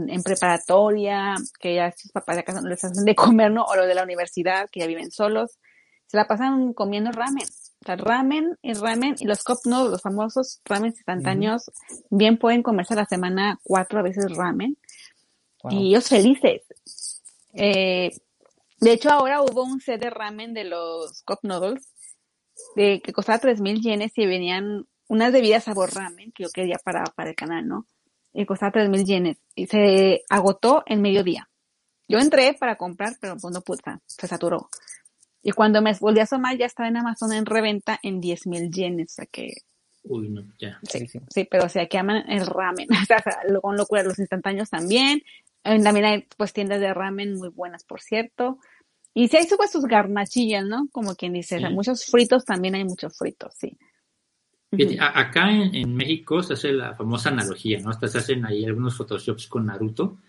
[0.09, 3.63] en preparatoria, que ya sus papás de casa no les hacen de comer, ¿no?
[3.63, 5.57] O los de la universidad, que ya viven solos,
[6.07, 7.45] se la pasan comiendo ramen.
[7.81, 11.71] O sea, ramen y ramen y los cup los famosos ramen instantáneos,
[12.09, 14.77] bien pueden comerse a la semana cuatro veces ramen.
[15.69, 16.61] Y ellos felices.
[17.53, 18.11] Eh,
[18.79, 21.93] de hecho, ahora hubo un set de ramen de los cup noodles
[22.75, 27.03] de, que costaba 3.000 yenes y venían unas bebidas sabor ramen que yo quería para,
[27.03, 27.87] para el canal, ¿no?
[28.33, 31.49] Y costaba 3.000 yenes y se agotó en mediodía.
[32.07, 34.69] Yo entré para comprar, pero pues no pude, se saturó.
[35.41, 39.11] Y cuando me volví a asomar ya estaba en Amazon en reventa en 10.000 yenes,
[39.11, 39.53] o sea que...
[40.03, 40.79] Uy, no, ya.
[40.83, 42.87] Sí, sí, sí pero o sea, que aman el ramen.
[42.91, 43.23] o sea,
[43.61, 45.21] con locura los instantáneos también.
[45.63, 48.59] También hay pues tiendas de ramen muy buenas, por cierto.
[49.13, 50.87] Y si hay pues sus garnachillas, ¿no?
[50.91, 53.77] Como quien dice, muchos fritos también hay muchos fritos, sí.
[54.99, 57.89] Acá en, México se hace la famosa analogía, ¿no?
[57.89, 60.19] Hasta se hacen ahí algunos photoshops con Naruto.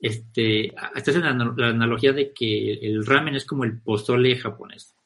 [0.00, 4.96] Este, hasta hacen la, analogía de que el ramen es como el pozole japonés.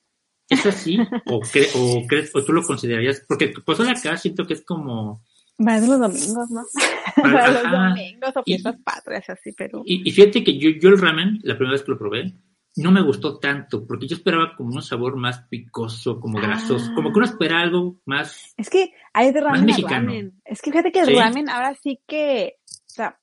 [0.48, 0.98] ¿Es así?
[1.26, 3.22] ¿O, o, crees, o tú lo considerarías?
[3.28, 5.22] Porque el pozole acá siento que es como...
[5.62, 6.64] Para los domingos, ¿no?
[7.16, 9.82] Para, los domingos o fiestas patrias, así, pero...
[9.84, 12.32] Y, y, fíjate que yo, yo el ramen, la primera vez que lo probé,
[12.76, 17.12] no me gustó tanto, porque yo esperaba como un sabor más picoso, como grasoso, como
[17.12, 18.54] que uno espera algo más.
[18.56, 20.40] Es que hay de ramen, ramen.
[20.44, 23.18] Es que fíjate que el ramen ahora sí que, o sea,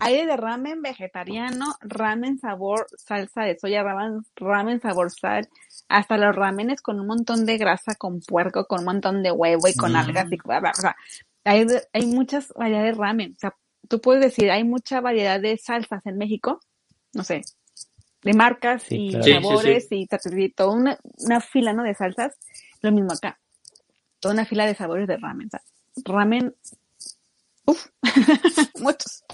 [0.00, 5.48] hay de ramen vegetariano, ramen sabor salsa de soya, ramen, ramen sabor sal,
[5.88, 9.68] hasta los ramenes con un montón de grasa, con puerco, con un montón de huevo
[9.68, 10.96] y con algas y o sea,
[11.44, 13.32] hay, hay muchas variedades de ramen.
[13.32, 13.54] O sea,
[13.88, 16.60] tú puedes decir, hay mucha variedad de salsas en México,
[17.12, 17.42] no sé,
[18.22, 20.06] de marcas y sabores y,
[20.54, 21.82] toda una, una, fila ¿no?
[21.82, 22.38] de salsas.
[22.80, 23.38] Lo mismo acá.
[24.20, 25.48] Toda una fila de sabores de ramen.
[26.04, 26.54] ramen,
[27.66, 27.88] uff,
[28.80, 29.24] muchos.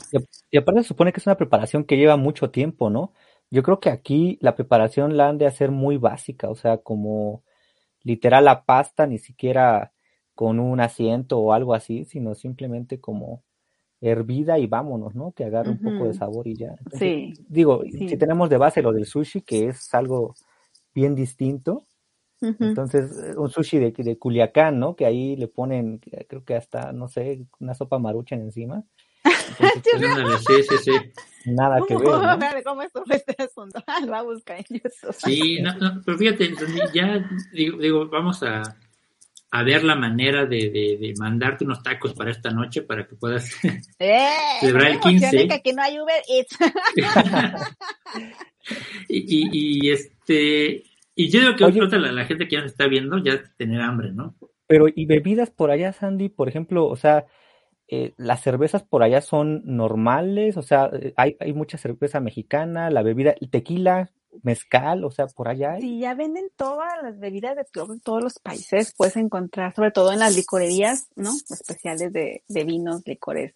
[0.51, 3.13] Y, aparte se supone que es una preparación que lleva mucho tiempo, ¿no?
[3.51, 7.43] Yo creo que aquí la preparación la han de hacer muy básica, o sea, como
[8.03, 9.93] literal la pasta, ni siquiera
[10.39, 13.43] con un asiento o algo así, sino simplemente como
[14.01, 15.33] hervida y vámonos, ¿no?
[15.33, 16.77] Que agarre un poco de sabor y ya.
[16.93, 17.33] sí.
[17.49, 20.37] Digo, si tenemos de base lo del sushi, que es algo
[20.95, 21.89] bien distinto,
[22.41, 24.95] entonces eh, un sushi de, de Culiacán, ¿no?
[24.95, 25.99] Que ahí le ponen,
[26.29, 28.85] creo que hasta, no sé, una sopa maruchan encima.
[29.59, 30.93] Entonces, sí, sí, sí.
[31.47, 32.07] Nada que ver.
[32.07, 32.39] ¿no?
[32.63, 33.83] ¿Cómo es este asunto?
[34.05, 35.13] Lo va a buscar en YouTube.
[35.15, 36.55] Sí, no, no, pero fíjate,
[36.95, 38.63] ya digo, digo vamos a
[39.51, 43.51] a ver la manera de, de, mandarte unos tacos para esta noche para que puedas
[43.99, 44.29] eh,
[44.61, 45.49] celebrar el 15.
[45.63, 46.59] Que no hay Uber Eats.
[49.09, 50.83] y, y, este
[51.15, 54.13] y yo creo que la, la, gente que ya nos está viendo ya tener hambre,
[54.13, 54.37] ¿no?
[54.67, 57.25] Pero y bebidas por allá, Sandy, por ejemplo, o sea,
[57.89, 63.03] eh, las cervezas por allá son normales, o sea, hay, hay mucha cerveza mexicana, la
[63.03, 64.11] bebida, el tequila,
[64.43, 65.83] mezcal, o sea, por allá hay.
[65.83, 70.19] Sí, ya venden todas las bebidas de todos los países, puedes encontrar, sobre todo en
[70.19, 71.33] las licorerías, ¿no?
[71.51, 73.55] Especiales de, vinos, licores,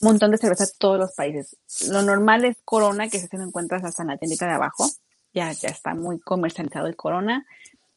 [0.00, 1.56] un montón de cerveza de todos los países.
[1.90, 4.88] Lo normal es Corona, que se encuentras hasta en la tiendita de abajo,
[5.34, 7.46] ya, ya está muy comercializado el Corona.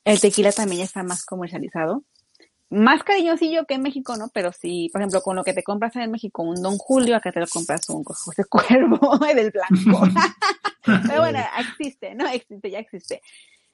[0.04, 2.04] El tequila también ya está más comercializado
[2.72, 4.30] más cariñosillo que en México, ¿no?
[4.34, 7.32] Pero sí, por ejemplo, con lo que te compras en México un Don Julio, acá
[7.32, 10.08] te lo compras un José Cuervo del Blanco.
[10.86, 12.28] Pero bueno, existe, ¿no?
[12.28, 13.22] Existe, ya existe.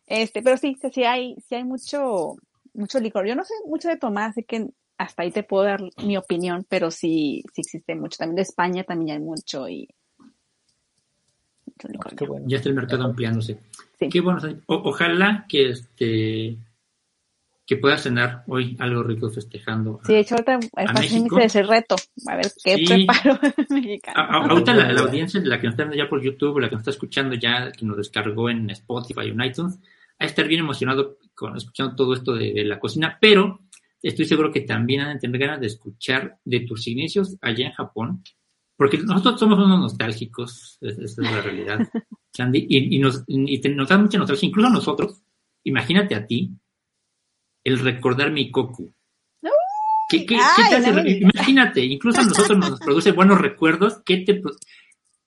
[0.07, 2.35] Este, pero sí, sí hay, sí hay mucho,
[2.73, 3.25] mucho licor.
[3.25, 6.65] Yo no sé mucho de tomar, así que hasta ahí te puedo dar mi opinión,
[6.67, 8.17] pero sí, sí existe mucho.
[8.17, 9.87] También de España también hay mucho y
[12.45, 13.59] ya está el mercado ampliándose.
[13.99, 14.41] Qué bueno.
[14.67, 16.57] ojalá que este
[17.67, 19.99] que puedas cenar hoy algo rico festejando.
[20.05, 20.59] Sí, de hecho, ahorita
[21.01, 21.11] es
[21.43, 21.97] ese reto.
[22.25, 23.37] A ver qué preparo
[23.69, 24.49] mexicano.
[24.49, 26.91] ahorita la, audiencia, la que nos está viendo ya por YouTube, la que nos está
[26.91, 29.79] escuchando ya, que nos descargó en Spotify o en iTunes,
[30.17, 33.59] a estar bien emocionado con escuchando todo esto de, de, la cocina, pero
[34.01, 37.73] estoy seguro que también han de tener ganas de escuchar de tus inicios allá en
[37.73, 38.23] Japón,
[38.77, 41.79] porque nosotros somos unos nostálgicos, esa es la realidad,
[42.31, 45.21] Sandy, y, nos, y nos da mucha nostalgia, incluso a nosotros,
[45.63, 46.53] imagínate a ti,
[47.67, 48.93] el recordar mi Koku.
[50.09, 50.37] ¿Qué, qué,
[50.69, 51.19] te hace?
[51.19, 54.01] Imagínate, incluso a nosotros nos produce buenos recuerdos.
[54.05, 54.41] ¿Qué te,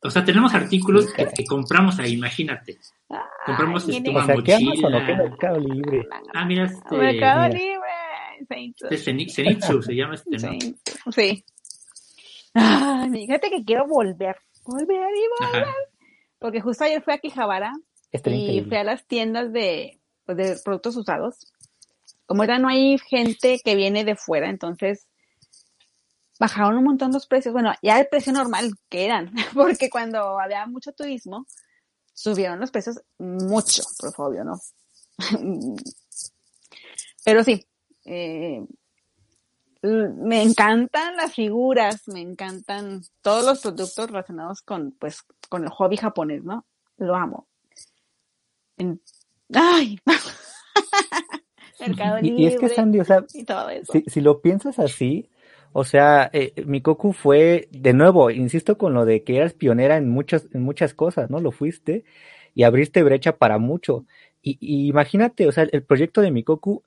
[0.03, 2.79] o sea, tenemos artículos que, compramos ahí, imagínate.
[3.45, 5.01] Compramos este, una mochila.
[5.17, 6.09] Mercado Libre?
[6.33, 6.97] Ah, mira este.
[6.97, 7.79] Mercado Libre.
[8.91, 11.13] Este Zenitsu se llama este, ¿no?
[11.13, 11.45] Sí.
[12.55, 15.67] Ay, fíjate que quiero volver, volver y volver.
[16.39, 17.73] Porque justo ayer fui a Quijabara
[18.13, 21.53] y fui a las tiendas de, pues, de productos usados.
[22.31, 25.09] Como ya no hay gente que viene de fuera, entonces
[26.39, 27.53] bajaron un montón los precios.
[27.53, 31.49] Bueno, ya el precio normal que eran, porque cuando había mucho turismo,
[32.15, 34.61] subieron los precios mucho, por favor, ¿no?
[37.25, 37.67] Pero sí,
[38.05, 38.65] eh,
[39.83, 45.97] me encantan las figuras, me encantan todos los productos relacionados con, pues, con el hobby
[45.97, 46.65] japonés, ¿no?
[46.97, 47.49] Lo amo.
[49.53, 49.99] Ay.
[51.81, 53.25] Mercado y, es que Sandy, o sea,
[54.07, 55.29] Si, lo piensas así,
[55.73, 60.09] o sea, eh, Mikoku fue, de nuevo, insisto con lo de que eras pionera en
[60.09, 61.41] muchas, en muchas cosas, ¿no?
[61.41, 62.05] Lo fuiste
[62.55, 64.05] y abriste brecha para mucho.
[64.43, 66.83] Y, y imagínate, o sea, el proyecto de Mikoku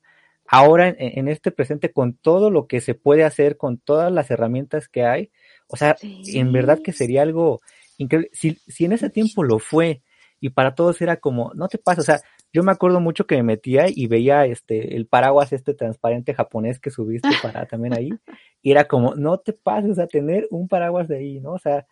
[0.48, 4.88] ahora en, este presente con todo lo que se puede hacer, con todas las herramientas
[4.88, 5.32] que hay,
[5.68, 7.62] o sea, en verdad que sería algo
[7.98, 8.30] increíble.
[8.34, 10.02] Si, si en ese tiempo lo fue
[10.40, 12.22] y para todos era como, no te pasa, o sea,
[12.54, 16.80] yo me acuerdo mucho que me metía y veía este, el paraguas este transparente japonés
[16.80, 18.12] que subiste para también ahí,
[18.62, 21.54] y era como, no te pases a tener un paraguas de ahí, ¿no?
[21.54, 21.86] O sea,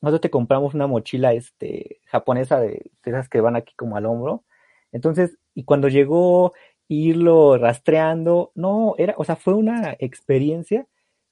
[0.00, 4.06] nosotros te compramos una mochila este, japonesa de, de esas que van aquí como al
[4.06, 4.44] hombro.
[4.92, 6.52] Entonces, y cuando llegó
[6.88, 8.52] irlo rastreando.
[8.54, 10.86] No, era, o sea, fue una experiencia.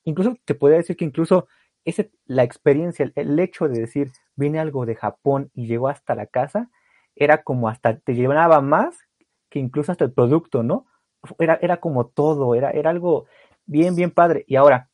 [0.05, 1.49] Incluso te podría decir que incluso
[1.85, 6.27] ese, la experiencia, el, hecho de decir, viene algo de Japón y llegó hasta la
[6.27, 6.71] casa,
[7.17, 8.97] era como hasta, te llevaba más
[9.49, 10.87] que incluso hasta el producto, ¿no?
[11.39, 13.27] Era, era como todo, era, era algo
[13.67, 14.45] bien, bien padre.
[14.49, 14.89] Y ahora,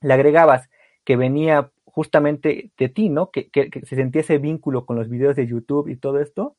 [0.00, 0.68] le agregabas
[1.04, 3.30] que venía justamente de ti, ¿no?
[3.30, 6.56] Que, que, que se sentía ese vínculo con los videos de YouTube y todo esto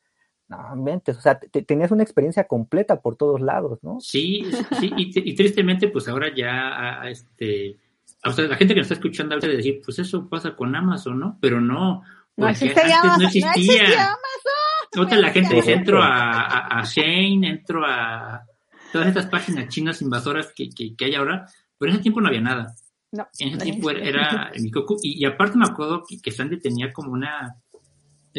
[0.50, 4.00] no, mentes, o sea, tenías una experiencia completa por todos lados, ¿no?
[4.00, 4.46] Sí,
[4.80, 7.78] sí, y, tristemente, pues ahora ya, este,
[8.24, 10.74] o sea, la gente que nos está escuchando a de decir, pues eso pasa con
[10.76, 11.38] Amazon, ¿no?
[11.41, 12.02] Pero no,
[12.38, 13.84] no existía, antes no existía.
[13.84, 14.57] No Amazon.
[14.93, 18.43] La gente dice, entro a, a, Shane, entro a
[18.91, 21.45] todas estas páginas chinas invasoras que, que, hay ahora,
[21.78, 22.76] pero en ese tiempo no había nada.
[23.12, 26.60] No, en ese tiempo era, el Mikoku, y, y, aparte me acuerdo que, que Sandy
[26.60, 27.56] tenía como una,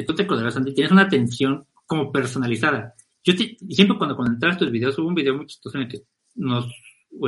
[0.07, 2.95] tú te acordarás, Sandy, tienes una atención como personalizada.
[3.25, 6.03] Yo siempre cuando, cuando entrabas tus videos, hubo un video muy chistoso en el que
[6.37, 6.67] nos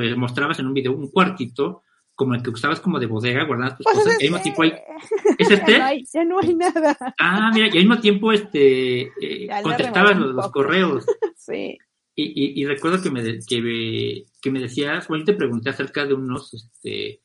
[0.00, 1.83] eh, mostrabas en un video un cuartito
[2.20, 4.20] como el que usabas como de bodega, guardabas tus pues cosas.
[4.20, 4.74] y al mismo tiempo hay,
[5.38, 5.72] ¿Es este?
[6.12, 6.94] Ya no, hay, nada.
[7.18, 11.06] Ah, mira, y al mismo tiempo este, eh, contestabas los, correos.
[11.38, 11.78] sí.
[12.14, 16.04] Y, y, recuerdo que me, que, me, que me decías, bueno, yo te pregunté acerca
[16.04, 17.22] de unos este,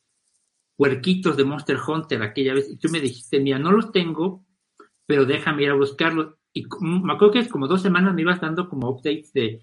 [0.78, 4.46] huerquitos de Monster Hunter aquella vez, y tú me dijiste, mira, no los tengo,
[5.04, 6.36] pero déjame ir a buscarlos.
[6.54, 9.60] Y me acuerdo que es como dos semanas me ibas dando como updates de,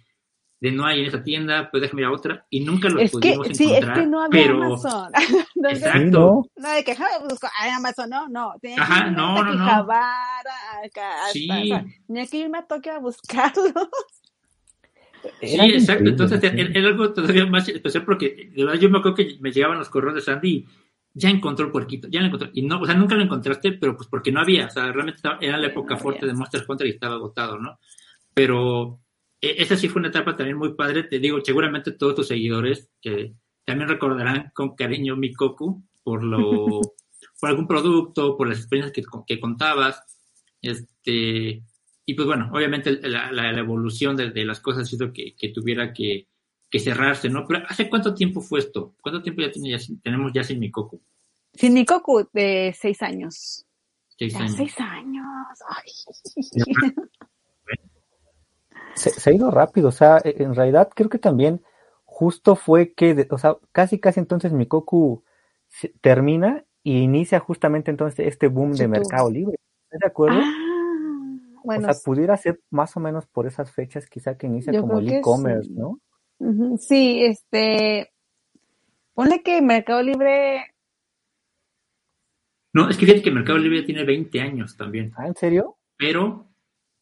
[0.64, 3.48] de no hay en esa tienda, pues déjame ir a otra, y nunca los pudimos
[3.50, 3.56] encontrar.
[3.56, 4.64] Sí, es que no había pero...
[4.64, 5.12] Amazon.
[5.70, 6.46] Exacto.
[6.56, 6.96] No, de que
[7.30, 8.54] busco a Amazon, no, no.
[8.62, 9.66] Tenía Ajá, que no, no, no.
[9.66, 11.50] acá, sí.
[12.08, 13.74] tenía que irme a Tokio a buscarlos.
[15.42, 16.10] Sí, exacto.
[16.10, 19.80] Entonces era, algo todavía más especial porque de verdad yo me acuerdo que me llegaban
[19.80, 20.66] los correos de Sandy
[21.14, 22.50] ya encontró el puerquito, ya lo encontró.
[22.54, 25.22] Y no, o sea, nunca lo encontraste, pero pues porque no había, o sea, realmente
[25.42, 27.80] era la época fuerte de Monster Hunter y estaba agotado, ¿no?
[28.34, 29.03] Pero
[29.44, 33.34] esa sí fue una etapa también muy padre, te digo, seguramente todos tus seguidores que
[33.66, 36.40] también recordarán con cariño mi Coco por lo,
[37.40, 40.02] por algún producto, por las experiencias que, que contabas,
[40.62, 41.62] este,
[42.06, 45.94] y pues bueno, obviamente la, la, evolución de, de, las cosas hizo que, que tuviera
[45.94, 46.28] que,
[46.70, 47.46] que cerrarse, ¿no?
[47.48, 48.96] Pero ¿hace cuánto tiempo fue esto?
[49.02, 49.52] ¿Cuánto tiempo ya,
[50.02, 51.02] tenemos ya sin Mikoku?
[51.54, 53.66] Sin Mikoku, de seis años.
[54.18, 54.56] Seis años.
[54.56, 55.26] Seis años.
[58.96, 61.62] Se, ha ido rápido, o sea, e, en realidad creo que también
[62.04, 65.24] justo fue que, o sea, casi casi entonces Mikoku
[66.02, 69.56] termina y inicia justamente entonces este boom de Mercado Libre.
[69.86, 70.40] ¿Estás de acuerdo?
[70.40, 70.54] Ah,
[71.64, 75.00] bueno, o sea, pudiera ser más o menos por esas fechas quizá que inicia como
[75.00, 76.00] el e-commerce, ¿no?
[76.78, 78.12] Sí, este,
[79.14, 80.76] ponle que Mercado Libre...
[82.74, 85.14] No, es que fíjate que Mercado Libre tiene 20 años también.
[85.16, 85.78] ¿Ah, en serio?
[85.96, 86.50] Pero,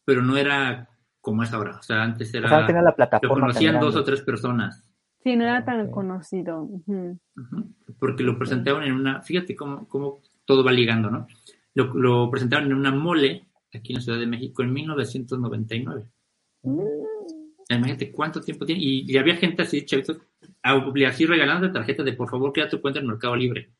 [0.04, 0.91] pero no era
[1.22, 1.78] como es ahora.
[1.78, 2.46] O sea, antes era...
[2.46, 3.34] O sea, tenía la plataforma.
[3.34, 4.84] Lo conocían dos o tres personas.
[5.22, 6.68] Sí, no era tan conocido.
[7.98, 11.26] Porque lo presentaban en una, fíjate cómo, cómo todo va ligando, ¿no?
[11.74, 16.04] Lo, lo, presentaron en una mole aquí en la Ciudad de México en 1999.
[16.64, 16.80] Mm.
[17.70, 18.82] Imagínate cuánto tiempo tiene.
[18.82, 20.18] Y, había gente así, chavitos,
[20.62, 23.70] así regalando tarjetas de por favor crea tu cuenta en Mercado Libre.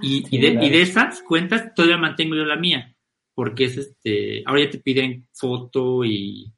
[0.00, 2.93] Y, y, de, y de esas cuentas todavía mantengo yo la mía.
[3.34, 6.52] Porque es este, ahora ya te piden foto y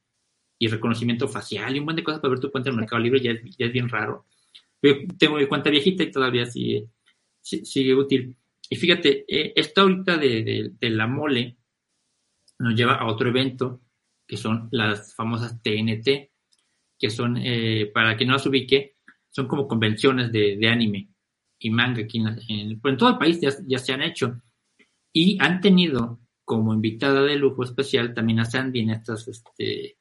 [0.59, 3.21] y reconocimiento facial y un buen de cosas para ver tu cuenta en Mercado Libre,
[3.21, 4.27] ya es, ya es bien raro.
[4.83, 6.89] Yo tengo mi cuenta viejita y todavía sigue,
[7.43, 8.37] sigue útil.
[8.69, 11.57] Y fíjate, eh, esta ahorita de, de, la mole
[12.59, 13.81] nos lleva a otro evento,
[14.27, 16.31] que son las famosas TNT,
[16.99, 18.97] que son, eh, para quien no las ubique,
[19.31, 21.11] son como convenciones de, de anime
[21.59, 24.41] y manga aquí en, en, todo el país ya, ya, se han hecho.
[25.13, 29.99] Y han tenido como invitada de lujo especial también a Sandy en estas este,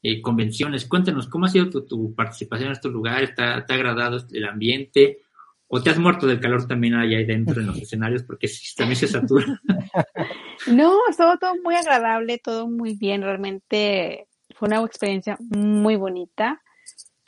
[0.00, 0.86] eh, convenciones.
[0.86, 3.34] Cuéntanos, ¿cómo ha sido tu, participación en estos lugares?
[3.34, 5.18] ¿Te ha, agradado el ambiente?
[5.66, 8.22] ¿O te has muerto del calor también allá dentro en los escenarios?
[8.22, 9.60] Porque también se satura.
[10.66, 13.22] No, estuvo todo muy agradable, todo muy bien.
[13.22, 16.60] Realmente fue una experiencia muy bonita.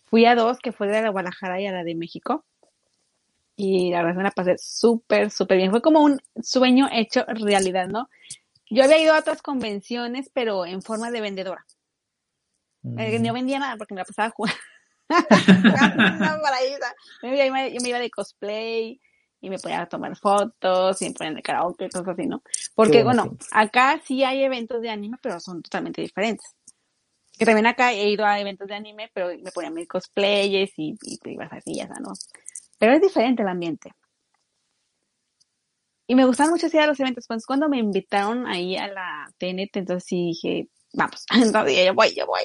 [0.07, 2.45] Fui a dos, que fue de la Guadalajara y a la de México.
[3.55, 5.71] Y la verdad me la pasé súper, súper bien.
[5.71, 8.09] Fue como un sueño hecho realidad, ¿no?
[8.71, 11.67] Yo había ido a otras convenciones, pero en forma de vendedora.
[12.97, 14.59] Eh, no vendía nada porque me la pasaba jugando.
[17.23, 19.01] yo, me, yo me iba de cosplay
[19.41, 22.43] y me podía tomar fotos y me ponían de karaoke y cosas así, ¿no?
[22.75, 26.55] Porque, bueno, acá sí hay eventos de anime, pero son totalmente diferentes.
[27.37, 30.95] Que también acá he ido a eventos de anime, pero me ponían mis cosplayes y,
[31.03, 32.13] y, ibas así, ya ¿no?
[32.79, 33.93] Pero es diferente el ambiente.
[36.11, 37.29] Y me gustaban mucho ir a los eventos.
[37.29, 42.12] Pues cuando me invitaron ahí a la TNT, entonces sí dije, vamos, entonces yo voy,
[42.16, 42.40] yo voy.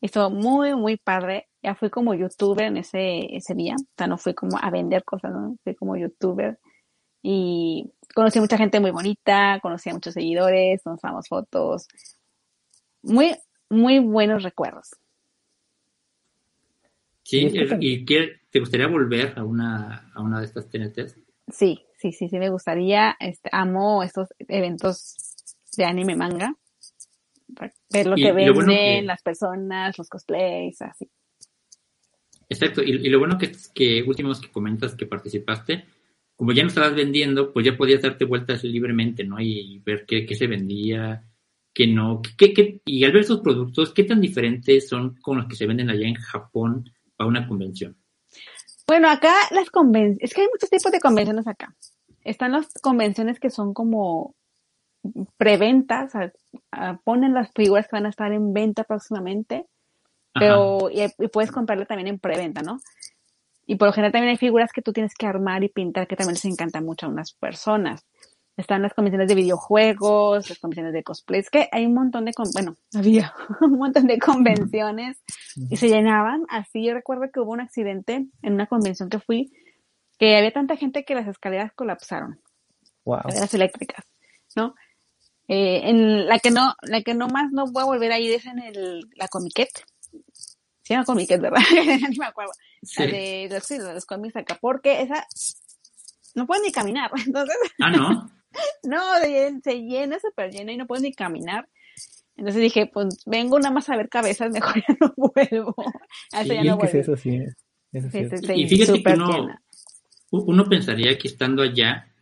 [0.00, 1.46] Estuvo muy, muy padre.
[1.62, 3.76] Ya fui como youtuber en ese, ese día.
[3.78, 5.56] O sea, no fui como a vender cosas, ¿no?
[5.62, 6.58] Fui como youtuber.
[7.22, 11.86] Y conocí a mucha gente muy bonita, conocí a muchos seguidores, nos damos fotos.
[13.02, 13.36] Muy,
[13.70, 14.96] muy buenos recuerdos.
[17.22, 21.20] Sí, ¿y te gustaría volver a una, a una de estas TNTs?
[21.52, 23.16] Sí, sí, sí, sí, me gustaría.
[23.20, 25.16] Este, amo estos eventos
[25.76, 26.54] de anime manga
[27.90, 31.08] ver lo que venden las personas, los cosplays, así.
[32.48, 35.84] Exacto, y, lo bueno que, que últimos que comentas que participaste,
[36.36, 39.40] como ya no estabas vendiendo, pues ya podías darte vueltas libremente, ¿no?
[39.40, 41.24] Y, ver qué, se vendía,
[41.72, 45.46] qué no, qué, qué, y al ver esos productos, ¿qué tan diferentes son con los
[45.46, 47.96] que se venden allá en Japón para una convención?
[48.86, 51.74] Bueno, acá las convenciones, es que hay muchos tipos de convenciones acá.
[52.22, 54.34] Están las convenciones que son como
[55.36, 56.12] preventas,
[57.04, 59.66] ponen las figuras que van a estar en venta próximamente,
[60.32, 62.80] pero y, puedes comprarla también en preventa, ¿no?
[63.66, 66.14] Y por lo general también hay figuras que tú tienes que armar y pintar que
[66.14, 68.04] también les encanta mucho a unas personas.
[68.56, 72.76] Están las convenciones de videojuegos, las convenciones de cosplays, que hay un montón de, bueno,
[72.94, 75.18] había un montón de convenciones
[75.68, 76.44] y se llenaban.
[76.48, 79.52] Así yo recuerdo que hubo un accidente en una convención que fui,
[80.18, 82.40] que había tanta gente que las escaleras colapsaron.
[83.04, 83.18] Wow.
[83.18, 84.04] Escaleras eléctricas,
[84.56, 84.74] ¿no?
[85.48, 88.32] Eh, en la que no, la que no más no voy a volver a ir
[88.32, 89.68] es en el, la comiquet.
[90.82, 91.60] Se llama comiquet, ¿verdad?
[92.10, 92.52] ni me acuerdo.
[92.96, 95.26] La de los, de los cómics acá, porque esa
[96.34, 97.10] no puede ni caminar.
[97.26, 97.56] Entonces.
[97.80, 98.30] Ah, no.
[98.82, 99.00] no,
[99.62, 101.68] se llena, súper llena y no puedo ni caminar.
[102.36, 105.74] Entonces dije, pues vengo nada más a ver cabezas, mejor ya no vuelvo.
[106.42, 106.98] sí, ya no vuelvo.
[106.98, 107.40] eso sí.
[107.92, 108.52] Eso sí.
[108.54, 109.58] y fíjate que uno,
[110.30, 112.12] uno pensaría que estando allá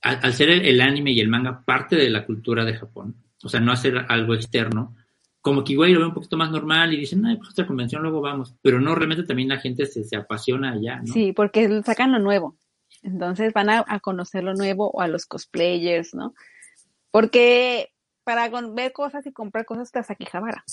[0.00, 3.58] al, ser el, anime y el manga parte de la cultura de Japón, o sea,
[3.58, 4.94] no hacer algo externo,
[5.40, 8.02] como que igual lo ve un poquito más normal y dicen, ay, pues otra convención,
[8.02, 8.54] luego vamos.
[8.62, 11.12] Pero no, realmente también la gente se, se apasiona allá, ¿no?
[11.12, 12.56] Sí, porque sacan lo nuevo.
[13.02, 16.34] Entonces van a, conocer lo nuevo o a los cosplayers, ¿no?
[17.10, 17.90] Porque
[18.24, 20.64] para ver cosas y comprar cosas te vas a Quijabara.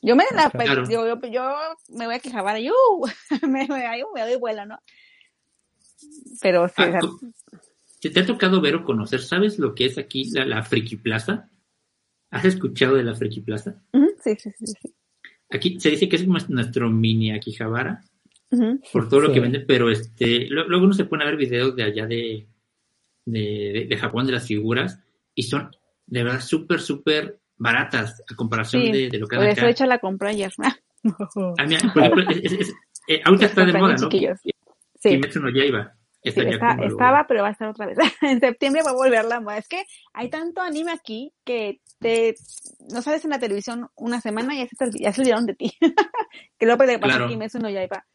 [0.00, 0.50] Yo me, la,
[0.88, 1.54] yo, yo, yo,
[1.90, 3.06] me voy a Quijabara y uh,
[3.42, 4.78] me, me, me, doy vuelo, ¿no?
[6.40, 7.00] Pero sí, ah,
[8.00, 9.22] ¿Te, ha tocado ver o conocer?
[9.22, 11.48] ¿Sabes lo que es aquí la, la Friki Plaza?
[12.30, 13.80] ¿Has escuchado de la Friki Plaza?
[14.24, 14.94] sí, sí, sí, sí.
[15.50, 18.02] aquí se dice que es nuestro mini Akihabara,
[18.92, 21.84] por todo lo que vende, pero este, luego uno se pone a ver videos de
[21.84, 22.46] allá de,
[23.24, 25.00] de, Japón, de las figuras,
[25.34, 25.70] y son
[26.06, 29.50] de verdad súper, súper baratas a comparación de, lo que hay acá.
[29.50, 30.52] Por eso he hecho la compra ayer.
[31.04, 31.26] Ah,
[31.92, 32.24] por ejemplo,
[33.08, 34.08] eh, ahorita está de moda, ¿no?
[34.08, 35.08] Sí.
[35.08, 35.96] Kimetsu no Yaiba.
[36.22, 37.98] estaba, pero va a estar otra vez.
[38.22, 39.58] en septiembre va a volver la moda.
[39.58, 42.36] Es que hay tanto anime aquí que te
[42.92, 45.72] no sabes en la televisión una semana y ya se, ya se olvidaron de ti.
[46.58, 47.28] que lo que pasa claro.
[47.28, 48.06] Kimetsu no Yaiba.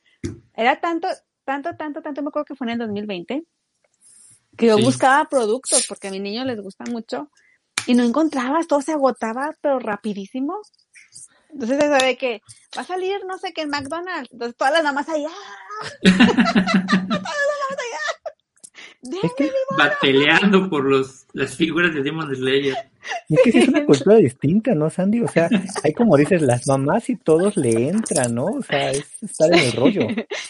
[0.57, 1.07] Era tanto,
[1.45, 3.45] tanto, tanto, tanto, me acuerdo que fue en el 2020,
[4.57, 7.29] que yo buscaba productos porque a mi niño les gusta mucho
[7.85, 10.59] y no encontrabas, todo se agotaba, pero rapidísimo.
[11.51, 12.41] Entonces se sabe que
[12.75, 14.31] va a salir, no sé qué, en McDonald's.
[14.31, 15.29] Entonces todas las mamás allá.
[16.01, 18.06] todas las mamás allá.
[19.01, 22.75] Es que va peleando por los, las figuras de Demon Slayer.
[23.29, 25.21] Es que es una cultura distinta, ¿no, Sandy?
[25.21, 25.49] O sea,
[25.83, 28.45] hay como dices, las mamás y todos le entran, ¿no?
[28.45, 30.01] O sea, es estar en el rollo.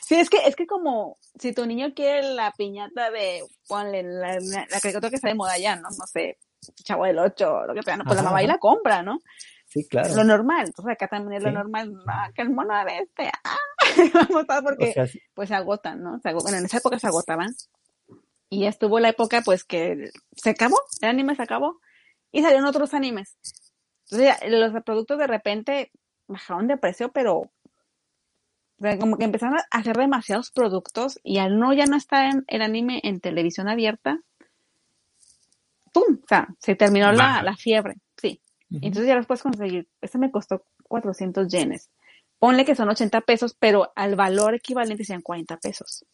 [0.08, 4.40] Sí, es que, es que como si tu niño quiere la piñata de, ponle, la,
[4.40, 5.90] la, la caricatura que está de moda ya, ¿no?
[5.90, 6.38] No sé,
[6.84, 8.04] Chavo del 8, lo que sea, ¿no?
[8.06, 9.20] pues la mamá y la compra, ¿no?
[9.66, 10.16] Sí, claro.
[10.16, 13.58] Lo normal, entonces acá también es lo normal, ah, que el mono de este, ah,
[14.14, 14.94] vamos a porque
[15.34, 16.20] pues se agotan, ¿no?
[16.20, 17.54] Se bueno, en esa época se agotaban.
[18.50, 21.80] Y ya estuvo la época pues que se acabó, el anime se acabó
[22.32, 23.38] y salieron otros animes.
[24.10, 25.92] Entonces los productos de repente
[26.28, 27.52] bajaron de precio, pero
[29.00, 32.62] como que empezaron a hacer demasiados productos y al no ya no estar en el
[32.62, 34.22] anime en televisión abierta,
[35.92, 36.20] ¡pum!
[36.24, 38.42] O sea, se terminó la, la, fiebre, sí.
[38.70, 39.88] Entonces ya los puedes conseguir.
[40.02, 41.90] Este me costó 400 yenes.
[42.40, 46.06] Ponle que son 80 pesos, pero al valor equivalente sean 40 pesos.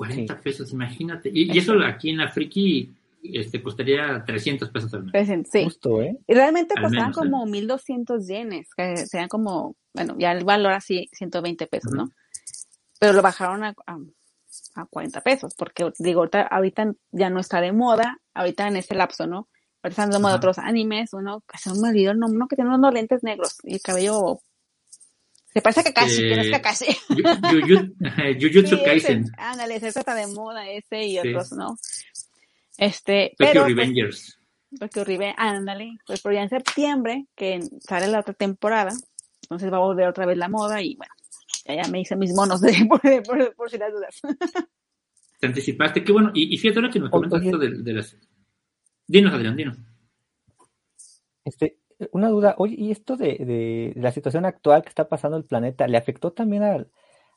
[0.00, 1.30] 40 pesos, imagínate.
[1.30, 2.90] Y, eso aquí en la Friki
[3.22, 5.46] este, costaría 300 pesos al mes.
[5.52, 5.64] sí.
[5.64, 6.16] Justo, ¿eh?
[6.26, 11.66] Y realmente costaban como 1200 yenes, que serían como, bueno, ya el valor así, 120
[11.66, 12.10] pesos, ¿no?
[12.98, 13.74] Pero lo bajaron a,
[14.74, 18.94] a, 40 pesos, porque digo, ahorita, ahorita, ya no está de moda, ahorita en ese
[18.94, 19.48] lapso, ¿no?
[19.82, 22.74] Ahorita están de moda otros animes, uno, se me olvidó el nombre, uno que tiene
[22.74, 24.40] unos lentes negros y el cabello
[25.52, 26.96] se parece a Kakashi, que no es Kakashi.
[28.40, 29.24] Jujutsu Kaisen.
[29.36, 31.76] Ándale, ese está de moda ese y otros, ¿no?
[32.78, 34.38] Este, Tokyo pero, pues, Revengers.
[34.78, 35.98] Tokyo Revengers, ándale.
[36.06, 38.92] Pues por ya en septiembre, que sale la otra temporada,
[39.42, 41.12] entonces va a volver otra vez la moda y bueno,
[41.66, 44.20] ya, me hice mis monos de, por, por, si las dudas.
[45.40, 46.30] Te anticipaste, qué bueno.
[46.32, 48.16] Y, fíjate ahora que me comentas esto de, de, las...
[49.06, 49.76] Dinos, Adrián, dinos.
[51.44, 51.79] Este,
[52.12, 55.86] una duda, oye, ¿y esto de, de, la situación actual que está pasando el planeta,
[55.86, 56.86] le afectó también a,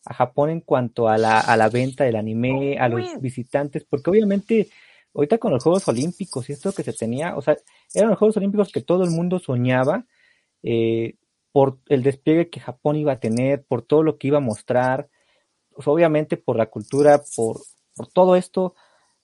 [0.05, 3.83] a Japón en cuanto a la, a la venta del anime, a los visitantes?
[3.83, 4.69] Porque obviamente
[5.13, 7.57] ahorita con los Juegos Olímpicos y esto que se tenía, o sea,
[7.93, 10.05] eran los Juegos Olímpicos que todo el mundo soñaba
[10.63, 11.17] eh,
[11.51, 15.09] por el despliegue que Japón iba a tener, por todo lo que iba a mostrar,
[15.75, 17.57] pues obviamente por la cultura, por,
[17.95, 18.75] por todo esto,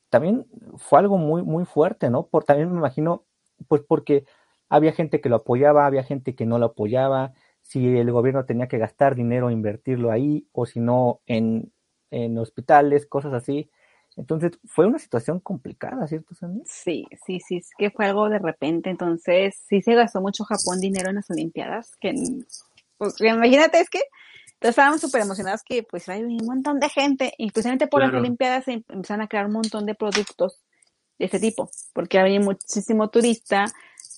[0.09, 2.27] también fue algo muy, muy fuerte, ¿no?
[2.27, 3.25] Por, también me imagino,
[3.67, 4.25] pues porque
[4.69, 8.67] había gente que lo apoyaba, había gente que no lo apoyaba, si el gobierno tenía
[8.67, 11.71] que gastar dinero, invertirlo ahí, o si no, en,
[12.11, 13.69] en hospitales, cosas así.
[14.15, 16.61] Entonces fue una situación complicada, ¿cierto, Sandy?
[16.65, 18.89] Sí, sí, sí, es que fue algo de repente.
[18.89, 21.95] Entonces sí se gastó mucho Japón dinero en las Olimpiadas.
[22.01, 22.13] Que,
[22.97, 24.01] pues, imagínate, es que
[24.59, 28.13] entonces estábamos súper emocionados que pues hay un montón de gente, y precisamente por las
[28.13, 30.65] Olimpiadas se empezaron a crear un montón de productos
[31.17, 33.65] de este tipo, porque había muchísimo turista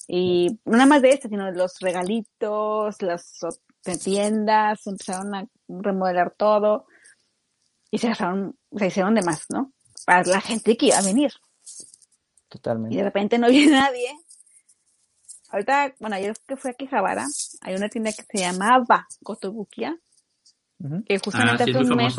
[0.08, 3.40] y no nada más de este, sino los regalitos, las
[4.04, 6.86] tiendas, empezaron a remodelar todo
[7.90, 9.74] y se se hicieron de más, ¿no?
[10.06, 11.32] Para la gente que iba a venir.
[12.48, 12.96] Totalmente.
[12.96, 14.10] Y de repente no había nadie.
[15.50, 17.26] Ahorita, bueno, ayer que fui a Quijabara,
[17.62, 19.98] hay una tienda que se llamaba Kotobukia,
[21.06, 22.16] que justamente ah, hace un mes,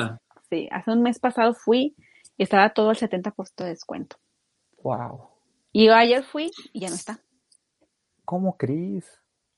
[0.50, 1.96] sí, hace un mes pasado fui
[2.36, 4.16] y estaba todo el 70% de descuento.
[4.82, 5.28] Wow.
[5.72, 7.20] Y yo ayer fui y ya no está.
[8.24, 9.04] ¿Cómo Cris?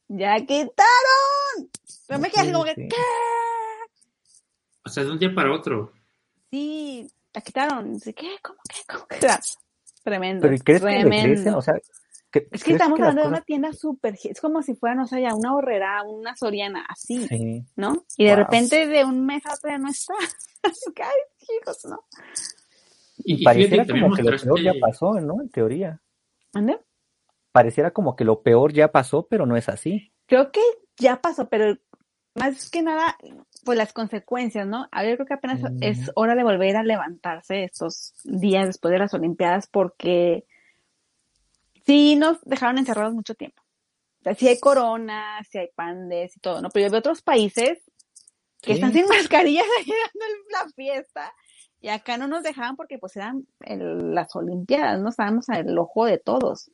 [0.09, 1.71] ¡Ya quitaron!
[2.07, 2.97] Pero me quedé así como que, ¿qué?
[4.85, 5.93] O sea, de un día para otro.
[6.51, 8.01] Sí, la quitaron.
[8.01, 8.37] ¿Qué?
[8.43, 8.77] ¿Cómo qué?
[8.89, 9.19] ¿Cómo que?
[10.03, 10.43] Tremendo.
[10.43, 11.43] Pero crees tremendo.
[11.45, 11.75] que O sea,
[12.51, 15.35] es que estamos hablando de una tienda súper, es como si fuera, no sé, ya
[15.35, 17.29] una horrera, una soriana, así,
[17.77, 18.05] ¿no?
[18.17, 20.15] Y de repente de un mes a otro ya no está.
[20.65, 22.05] Ay, hijos, ¿no?
[23.19, 25.41] Y, y pareciera como que lo peor ya pasó, ¿no?
[25.41, 26.01] En teoría.
[26.53, 26.81] ¿Dónde?
[27.55, 30.13] Pareciera como que lo peor ya pasó, pero no es así.
[30.27, 30.61] Creo que
[30.97, 31.79] ya pasó, pero
[32.35, 33.17] más que nada,
[33.65, 34.89] pues las consecuencias, ¿no?
[34.91, 38.99] A ver, creo que apenas es hora de volver a levantarse estos días después de
[38.99, 40.47] las Olimpiadas porque
[41.87, 43.63] sí nos dejaron encerrados mucho tiempo.
[44.37, 46.71] sí hay coronas, sí hay pandes y todo, ¿no?
[46.71, 47.79] Pero yo veo otros países
[48.63, 51.33] que están sin mascarillas ahí dando la fiesta
[51.81, 56.19] y acá no nos dejaban porque pues eran las Olimpiadas, no estábamos al ojo de
[56.19, 56.69] todos.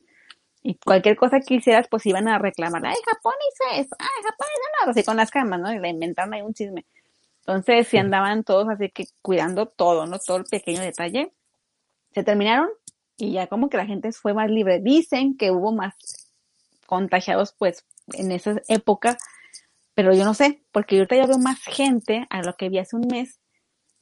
[0.63, 4.47] Y cualquier cosa que hicieras, pues iban a reclamar, ay, Japón hizo eso, ay, Japón
[4.53, 5.73] hizo nada, así con las camas, ¿no?
[5.73, 6.85] Y le inventaron ahí un chisme.
[7.39, 10.19] Entonces, sí andaban todos así que cuidando todo, ¿no?
[10.19, 11.33] Todo el pequeño detalle.
[12.13, 12.69] Se terminaron
[13.17, 14.79] y ya como que la gente fue más libre.
[14.79, 15.95] Dicen que hubo más
[16.85, 19.17] contagiados, pues, en esa época,
[19.95, 22.95] pero yo no sé, porque ahorita ya veo más gente a lo que vi hace
[22.95, 23.39] un mes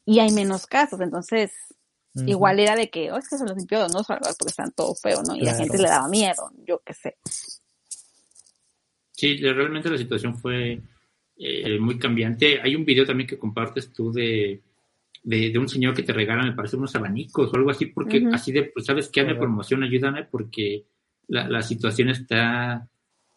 [0.05, 1.51] y hay menos casos, entonces
[2.15, 5.21] igual era de que, oh, es que se los limpió, no porque están todo feo,
[5.23, 5.35] ¿no?
[5.35, 7.17] Y la gente le daba miedo, yo qué sé.
[9.11, 10.81] Sí, realmente la situación fue
[11.37, 12.61] eh, muy cambiante.
[12.61, 14.61] Hay un video también que compartes tú de,
[15.23, 18.51] de, un señor que te regala, me parece, unos abanicos o algo así, porque así
[18.51, 19.21] de, pues, ¿sabes qué?
[19.21, 20.85] Hazme promoción, ayúdame, porque
[21.27, 22.87] la, la situación está,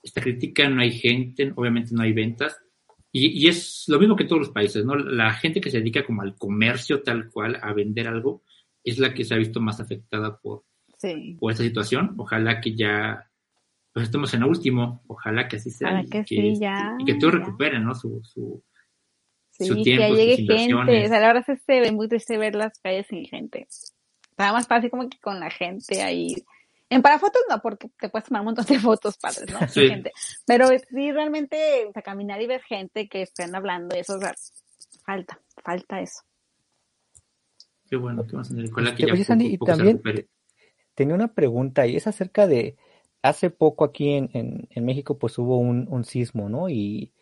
[0.03, 2.63] está crítica, no hay gente, obviamente no hay ventas
[3.15, 4.97] y, es lo mismo que en todos los países, ¿no?
[4.97, 8.43] La gente que se dedica como al comercio tal cual, a vender algo,
[8.85, 10.65] es la que se ha visto más afectada por,
[11.39, 12.15] por esta situación.
[12.19, 13.29] Ojalá que ya
[13.93, 16.01] pues estemos en el último, ojalá que así sea.
[16.03, 17.95] y que, sí, ya, y que todo recuperen, ¿no?
[17.95, 18.63] Su, su,
[19.51, 21.05] sí, tiempo, que llegue gente.
[21.05, 23.67] O sea, la verdad se ve muy triste ver las calles sin gente.
[24.31, 26.35] Estaba más fácil como que con la gente ahí
[26.93, 29.67] en para fotos no, porque te puedes tomar un montón de fotos padres, ¿no?
[29.67, 29.89] Sí.
[29.89, 30.13] Gente.
[30.47, 34.35] Pero sí, realmente, o sea, caminar y ver gente que estén hablando, eso, o sea,
[35.07, 36.21] falta, falta eso.
[37.93, 40.01] Qué bueno, que vas a tener que ya y también
[40.95, 42.79] tenía una pregunta y es acerca de,
[43.21, 46.71] hace poco aquí en, en, en México pues hubo un, un sismo, ¿no?
[46.71, 47.13] Y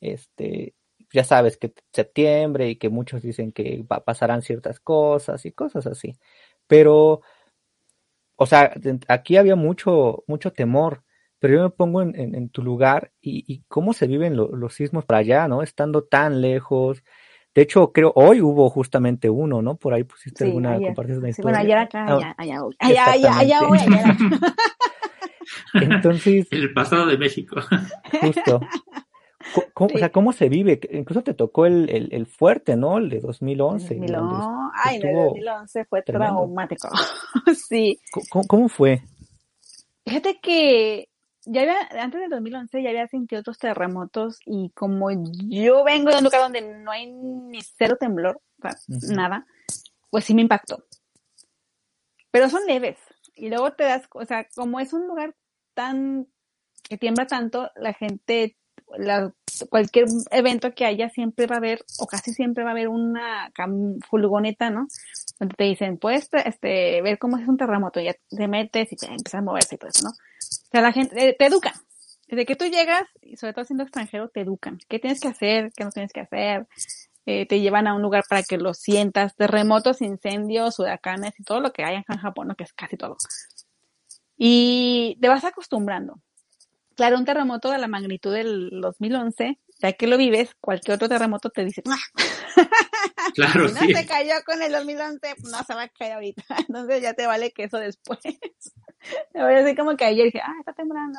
[0.00, 0.72] este,
[1.12, 6.16] ya sabes que septiembre y que muchos dicen que pasarán ciertas cosas y cosas así.
[6.66, 7.20] Pero
[8.36, 8.72] o sea,
[9.08, 11.02] aquí había mucho, mucho temor,
[11.38, 15.48] pero yo me pongo en, tu lugar y, cómo se viven los sismos para allá,
[15.48, 15.60] ¿no?
[15.60, 17.04] Estando tan lejos.
[17.54, 19.76] De hecho, creo, hoy hubo justamente uno, ¿no?
[19.76, 21.52] Por ahí pusiste alguna, compartiste una historia.
[21.52, 23.58] bueno, ayer acá, ah, allá, allá, allá, allá, allá,
[25.74, 26.48] allá, Entonces.
[26.50, 27.60] El pasado de México.
[28.20, 28.60] Justo.
[29.74, 30.80] ¿Cómo, O sea, ¿cómo se vive?
[30.90, 32.98] Incluso te tocó el, el, fuerte, ¿no?
[32.98, 34.00] El de 2011.
[34.74, 36.88] Ay, el de 2011 fue traumático.
[37.68, 38.00] sí.
[38.48, 39.02] ¿Cómo, fue?
[40.04, 41.08] Fíjate que
[41.46, 45.10] ya había, antes del 2011 ya había sentido otros terremotos y como
[45.48, 48.76] yo vengo de un lugar donde no hay ni cero temblor, o sea,
[49.14, 49.46] nada,
[50.10, 50.84] pues sí me impactó.
[52.30, 52.98] Pero son leves.
[53.36, 55.34] Y luego te das, o sea, como es un lugar
[55.74, 56.26] tan
[56.82, 58.56] que tiembla tanto, la gente
[58.96, 59.32] la,
[59.68, 63.52] cualquier evento que haya siempre va a haber, o casi siempre va a haber una
[64.08, 64.86] furgoneta, ¿no?
[65.38, 68.96] Donde te dicen, puedes este, ver cómo es un terremoto, y ya te metes y
[68.96, 70.12] te empiezas a moverse y todo eso, ¿no?
[70.74, 71.72] Sea, la gente, eh, te educan.
[72.26, 74.80] Desde que tú llegas, y sobre todo siendo extranjero, te educan.
[74.88, 75.70] ¿Qué tienes que hacer?
[75.72, 76.66] ¿Qué no tienes que hacer?
[77.26, 79.36] Eh, te llevan a un lugar para que lo sientas.
[79.36, 82.56] Terremotos, incendios, huracanes y todo lo que hay en Japón, ¿no?
[82.56, 83.16] que es casi todo.
[84.36, 86.20] Y te vas acostumbrando.
[86.96, 91.50] Claro, un terremoto de la magnitud del 2011, ya que lo vives, cualquier otro terremoto
[91.50, 91.82] te dice.
[93.34, 96.42] Claro, si no se cayó con el 2011, no se va a caer ahorita.
[96.68, 98.18] Entonces ya te vale que eso después.
[99.32, 101.18] Me voy a decir como que ayer dije, ah, está temblando.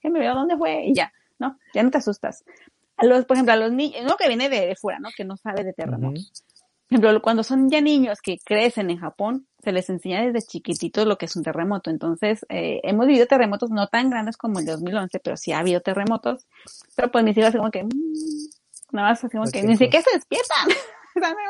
[0.00, 1.58] que me veo dónde fue y ya, ¿no?
[1.74, 2.44] Ya no te asustas.
[2.96, 5.10] A los, por ejemplo, a los niños, uno que viene de, fuera, ¿no?
[5.16, 6.44] Que no sabe de terremotos.
[6.88, 11.06] Por ejemplo, cuando son ya niños que crecen en Japón, se les enseña desde chiquititos
[11.06, 11.90] lo que es un terremoto.
[11.90, 15.60] Entonces, eh, hemos vivido terremotos no tan grandes como el de 2011, pero sí ha
[15.60, 16.46] habido terremotos.
[16.96, 17.90] Pero pues mis hijos como que, mmm,
[18.92, 20.68] nada más así como que, ni siquiera se despiertan.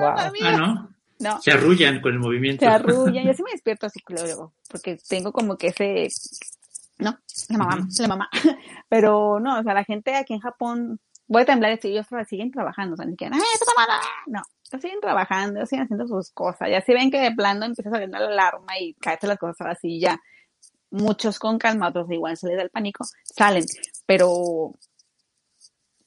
[0.00, 0.90] Ah, ¿no?
[1.20, 1.40] No.
[1.40, 2.64] Se arrullan con el movimiento.
[2.64, 3.24] Se arrullan.
[3.24, 6.08] Yo sí me despierto así luego, porque tengo como que ese,
[6.98, 7.16] no,
[7.48, 8.28] la mamá, la mamá.
[8.88, 12.50] Pero no, o sea, la gente aquí en Japón, voy a temblar y ellos siguen
[12.50, 13.40] trabajando, o sea, ni que, ¡ay,
[14.26, 14.42] No,
[14.80, 16.68] siguen trabajando, siguen haciendo sus cosas.
[16.70, 20.00] Ya si ven que de plano empieza saliendo la alarma y caerse las cosas así,
[20.00, 20.20] ya
[20.90, 23.64] muchos con calma, otros igual se les da el pánico, salen.
[24.06, 24.74] Pero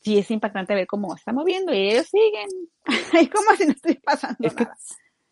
[0.01, 2.49] sí es impactante ver cómo está moviendo y ellos siguen.
[3.21, 4.77] y como si no estoy pasando nada.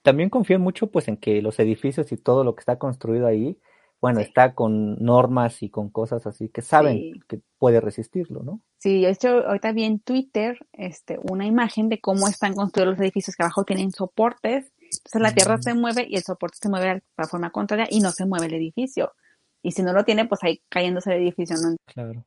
[0.01, 3.57] También confío mucho pues en que los edificios y todo lo que está construido ahí
[4.03, 8.59] bueno, está con normas y con cosas así que saben que puede resistirlo, ¿no?
[8.77, 12.99] Sí, de hecho, ahorita vi en Twitter este, una imagen de cómo están construidos los
[12.99, 14.73] edificios que abajo tienen soportes.
[14.81, 18.01] Entonces la tierra se mueve y el soporte se mueve de la forma contraria y
[18.01, 19.13] no se mueve el edificio.
[19.61, 21.77] Y si no lo tiene, pues ahí cayéndose el edificio, ¿no?
[21.85, 22.25] Claro.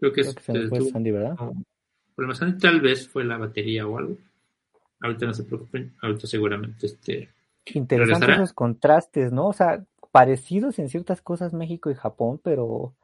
[0.00, 1.36] Creo que, es, que se fue Sandy, ¿verdad?
[2.34, 4.18] Sandy tal vez fue la batería o algo.
[4.98, 7.37] Ahorita no se preocupen, ahorita seguramente este
[7.74, 9.48] Interesantes esos contrastes, ¿no?
[9.48, 12.94] O sea, parecidos en ciertas cosas México y Japón, pero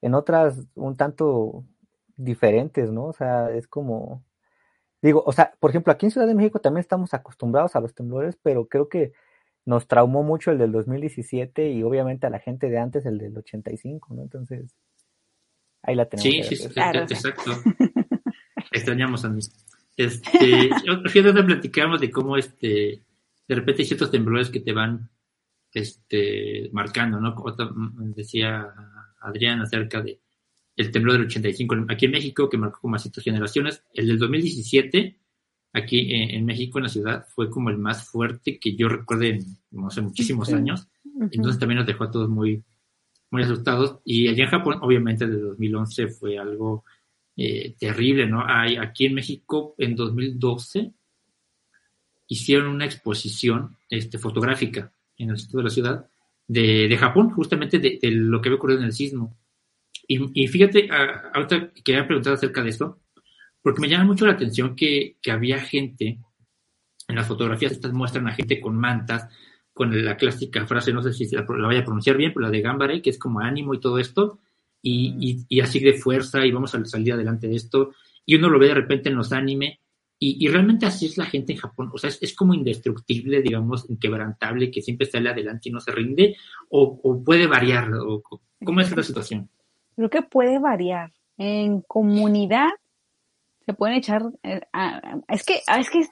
[0.00, 1.64] en otras un tanto
[2.16, 3.06] diferentes, ¿no?
[3.06, 4.24] O sea, es como,
[5.00, 7.94] digo, o sea, por ejemplo, aquí en Ciudad de México también estamos acostumbrados a los
[7.94, 9.12] temblores, pero creo que
[9.64, 13.36] nos traumó mucho el del 2017 y obviamente a la gente de antes el del
[13.38, 14.22] 85, ¿no?
[14.22, 14.74] Entonces,
[15.82, 16.48] ahí la tenemos.
[16.48, 17.52] Sí, sí, exacto.
[18.72, 19.40] Extrañamos a mí.
[19.96, 20.70] Este,
[21.08, 23.02] fíjate, platicamos de cómo este,
[23.48, 25.10] de repente hay ciertos temblores que te van
[25.72, 27.34] este, marcando, ¿no?
[27.34, 27.54] Como
[28.14, 28.66] decía
[29.20, 30.20] Adrián acerca de
[30.76, 33.84] el temblor del 85 aquí en México, que marcó como a ciertas generaciones.
[33.92, 35.18] El del 2017,
[35.74, 39.58] aquí en, México, en la ciudad, fue como el más fuerte que yo recuerde en
[39.70, 40.88] muchísimos años.
[41.30, 42.64] Entonces también nos dejó a todos muy,
[43.30, 44.00] muy asustados.
[44.04, 46.84] Y allá en Japón, obviamente, desde 2011 fue algo
[47.36, 48.42] eh, terrible, ¿no?
[48.46, 50.92] Hay, aquí en México, en 2012,
[52.26, 56.06] hicieron una exposición este, fotográfica en el centro de la ciudad
[56.46, 59.36] de, de Japón, justamente de, lo que había ocurrido en el sismo.
[60.08, 60.90] Y, fíjate,
[61.32, 63.00] ahorita quería preguntar acerca de esto,
[63.62, 66.18] porque me llama mucho la atención que, que había gente,
[67.08, 69.28] en las fotografías estas muestran a gente con mantas,
[69.72, 72.50] con la clásica frase, no sé si la, la vaya a pronunciar bien, pero la
[72.50, 74.40] de Gambare, que es como ánimo y todo esto,
[74.82, 77.94] y, y, y, así de fuerza, y vamos a salir adelante de esto,
[78.26, 79.80] y uno lo ve de repente en los anime,
[80.24, 84.70] y, realmente así es la gente en Japón, o sea, es, como indestructible, digamos, inquebrantable,
[84.70, 86.36] que siempre sale adelante y no se rinde,
[86.68, 88.22] o, puede variar, o,
[88.64, 89.50] ¿cómo es la situación?
[89.96, 91.10] Creo que puede variar.
[91.38, 92.68] En comunidad
[93.66, 94.60] se pueden echar, eh,
[95.26, 96.06] es que, es que,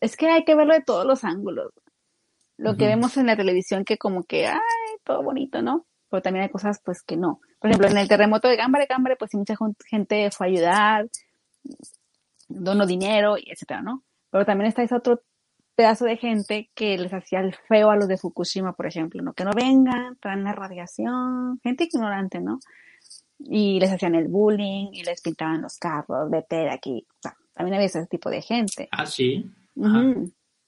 [0.00, 1.72] es que hay que verlo de todos los ángulos.
[2.56, 4.58] Lo que vemos en la televisión que como que, ay,
[5.04, 5.86] todo bonito, ¿no?
[6.10, 7.40] Pero también hay cosas pues que no.
[7.60, 9.54] Por ejemplo, en el terremoto de Gambare, Gambare, pues mucha
[9.88, 11.08] gente fue a ayudar,
[12.50, 14.04] dono dinero, y etcétera, ¿no?
[14.30, 15.22] Pero también está ese otro
[15.74, 19.32] pedazo de gente que les hacía el feo a los de Fukushima, por ejemplo, ¿no?
[19.32, 22.58] Que no vengan, traen la radiación, gente ignorante, ¿no?
[23.38, 27.06] Y les hacían el bullying y les pintaban los carros, vete de aquí.
[27.08, 28.88] O sea, también había ese tipo de gente.
[28.92, 29.50] Ah, sí.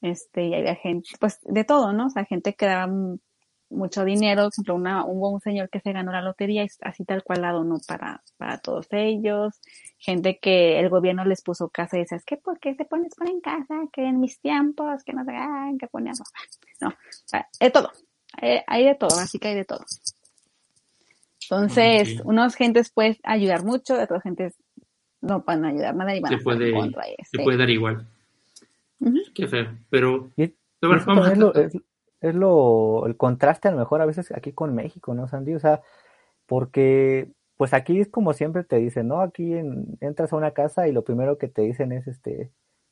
[0.00, 2.06] Este, y había gente, pues, de todo, ¿no?
[2.06, 2.90] O sea, gente que daba
[3.72, 7.22] mucho dinero, por ejemplo, una, un buen señor que se ganó la lotería, así tal
[7.22, 9.60] cual la donó para, para todos ellos,
[9.98, 12.36] gente que el gobierno les puso casa y dices, ¿qué?
[12.36, 13.74] ¿Por qué se pones por en casa?
[13.92, 16.14] Que en mis tiempos, que no se hagan, que ponían,
[16.80, 16.92] no, o
[17.24, 17.90] sea, de todo,
[18.66, 19.84] hay, de todo, así que hay de todo.
[21.42, 24.54] Entonces, unos gentes pueden ayudar mucho, otras gentes
[25.20, 27.42] no pueden ayudar nada y van se a puede, contra Se este.
[27.42, 28.06] puede dar igual.
[29.34, 30.30] Qué feo, pero...
[31.06, 31.82] vamos es
[32.22, 35.54] lo, el contraste a lo mejor a veces aquí con México, ¿no, Sandy?
[35.54, 35.82] O sea,
[36.46, 39.20] porque pues aquí es como siempre te dicen, ¿no?
[39.20, 39.54] Aquí
[40.00, 42.50] entras a una casa y lo primero que te dicen es, este,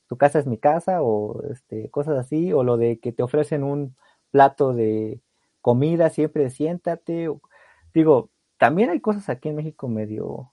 [0.09, 3.65] tu casa es mi casa o este, cosas así, o lo de que te ofrecen
[3.65, 3.97] un
[4.31, 5.21] plato de
[5.61, 7.29] comida, siempre siéntate.
[7.95, 10.53] digo, también hay cosas aquí en México medio,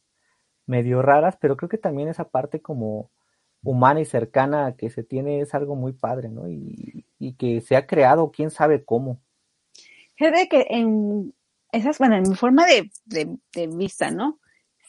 [0.66, 3.12] medio raras, pero creo que también esa parte como
[3.64, 6.48] humana y cercana que se tiene es algo muy padre, ¿no?
[6.48, 7.06] Y,
[7.38, 9.20] que se ha creado, quién sabe cómo.
[10.16, 11.34] Fíjate que en
[11.72, 14.40] esas, bueno, en mi forma de, de, vista, ¿no?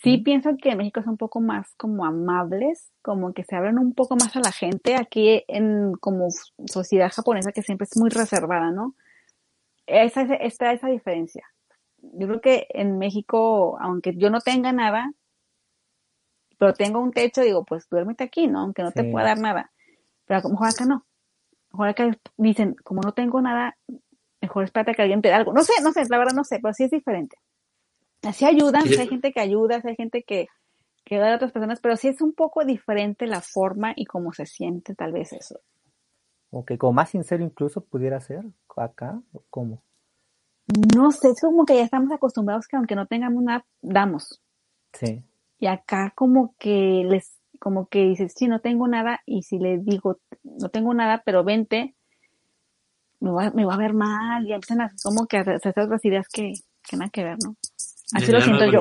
[0.03, 3.79] Sí pienso que en México son un poco más como amables, como que se abren
[3.79, 4.95] un poco más a la gente.
[4.95, 6.29] Aquí en como
[6.67, 8.95] sociedad japonesa que siempre es muy reservada, ¿no?
[9.87, 11.45] Esa, está esa diferencia.
[12.01, 15.13] Yo creo que en México, aunque yo no tenga nada,
[16.59, 18.61] pero tengo un techo, digo, pues duérmete aquí, ¿no?
[18.61, 19.71] Aunque no te pueda dar nada.
[20.27, 20.95] Pero a lo mejor acá no.
[20.95, 23.77] A lo mejor acá dicen, como no tengo nada,
[24.41, 25.53] mejor espérate que alguien te dé algo.
[25.53, 27.37] No sé, no sé, la verdad no sé, pero sí es diferente.
[28.23, 28.97] Así ayudan, sí.
[28.99, 30.49] hay gente que ayuda, hay gente que,
[31.05, 34.33] que da a otras personas, pero sí es un poco diferente la forma y cómo
[34.33, 35.61] se siente tal vez eso.
[36.51, 38.43] Ok, como más sincero incluso pudiera ser
[38.77, 39.83] acá, ¿cómo?
[40.95, 44.43] No sé, es como que ya estamos acostumbrados que aunque no tengamos nada, damos.
[44.93, 45.23] Sí.
[45.59, 49.79] Y acá como que les, como que dices, sí, no tengo nada, y si le
[49.79, 51.95] digo, no tengo nada, pero vente,
[53.21, 56.05] me va, me va a ver mal, y empiezan a, como que a hacer otras
[56.05, 56.53] ideas que,
[56.89, 57.57] que nada que ver, ¿no?
[58.15, 58.81] Así lo siento yo.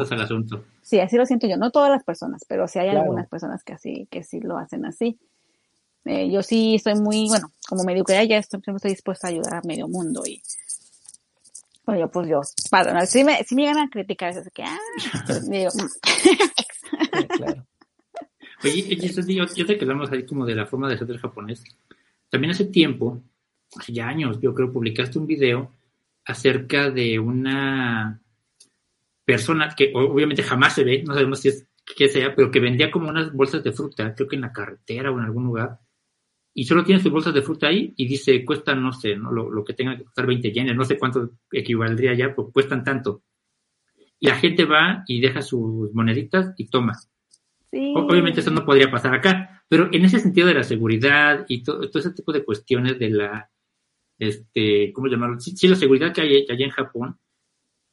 [0.82, 1.58] Sí, así lo siento yo.
[1.58, 4.86] No todas las personas, pero sí hay algunas personas que así, que sí lo hacen
[4.86, 5.20] así.
[6.06, 9.56] Eh, yo sí estoy muy, bueno, como medio que ya estoy, estoy dispuesta a ayudar
[9.56, 10.42] a medio mundo y
[11.88, 14.78] bueno, yo pues yo, perdón, si me, si me llegan a criticar, es que, ah,
[15.50, 15.70] digo,
[17.30, 17.66] claro.
[18.62, 21.64] Oye, yo, yo te quedamos ahí como de la forma de ser del japonés.
[22.30, 23.24] También hace tiempo,
[23.74, 25.72] hace ya años, yo creo, publicaste un video
[26.26, 28.22] acerca de una
[29.24, 32.92] persona que obviamente jamás se ve, no sabemos si es que sea, pero que vendía
[32.92, 35.80] como unas bolsas de fruta, creo que en la carretera o en algún lugar.
[36.60, 39.32] Y solo tiene sus bolsas de fruta ahí y dice, cuesta, no sé, ¿no?
[39.32, 43.22] Lo, que tenga que costar 20 yenes, no sé cuánto equivaldría ya, pues cuestan tanto.
[44.20, 46.94] Y la gente va y deja sus moneditas y toma.
[47.72, 51.84] Obviamente eso no podría pasar acá, pero en ese sentido de la seguridad y todo,
[51.84, 53.52] ese tipo de cuestiones de la,
[54.18, 55.40] este, ¿cómo llamarlo?
[55.40, 57.20] Sí, la seguridad que hay allá en Japón,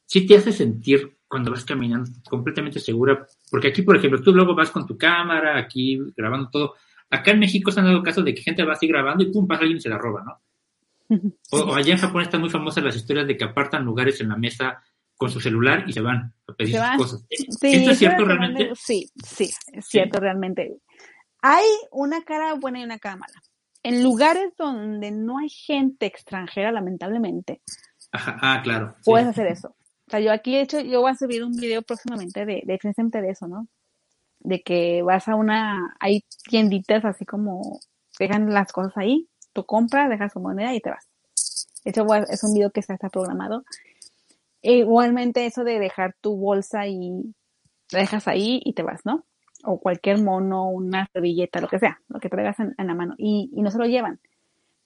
[0.07, 4.55] sí te hace sentir cuando vas caminando completamente segura, porque aquí, por ejemplo, tú luego
[4.55, 6.73] vas con tu cámara, aquí grabando todo.
[7.09, 9.47] Acá en México se han dado casos de que gente va así grabando y pum,
[9.47, 10.41] pasa alguien y se la roba, ¿no?
[11.51, 14.37] O, allá en Japón están muy famosas las historias de que apartan lugares en la
[14.37, 14.83] mesa
[15.15, 17.25] con su celular y se van a pedir sus cosas.
[17.29, 18.71] ¿Esto es cierto realmente?
[18.75, 20.77] Sí, sí, es cierto realmente.
[21.41, 23.41] Hay una cara buena y una cara mala.
[23.83, 27.61] En lugares donde no hay gente extranjera, lamentablemente.
[28.11, 28.95] Ajá, ah, claro.
[29.05, 29.75] Puedes hacer eso.
[30.07, 33.21] O sea, yo aquí he hecho, yo voy a subir un video próximamente de, de
[33.21, 33.67] de eso, ¿no?
[34.45, 37.79] De que vas a una, hay tienditas así como,
[38.19, 41.09] dejan las cosas ahí, tú compras, dejas tu moneda y te vas.
[41.83, 43.63] Hecho, es un video que está, programado.
[44.61, 47.33] Igualmente eso de dejar tu bolsa y
[47.91, 49.25] la dejas ahí y te vas, ¿no?
[49.63, 53.13] O cualquier mono, una servilleta, lo que sea, lo que traigas en, en la mano
[53.17, 54.19] y, y no se lo llevan.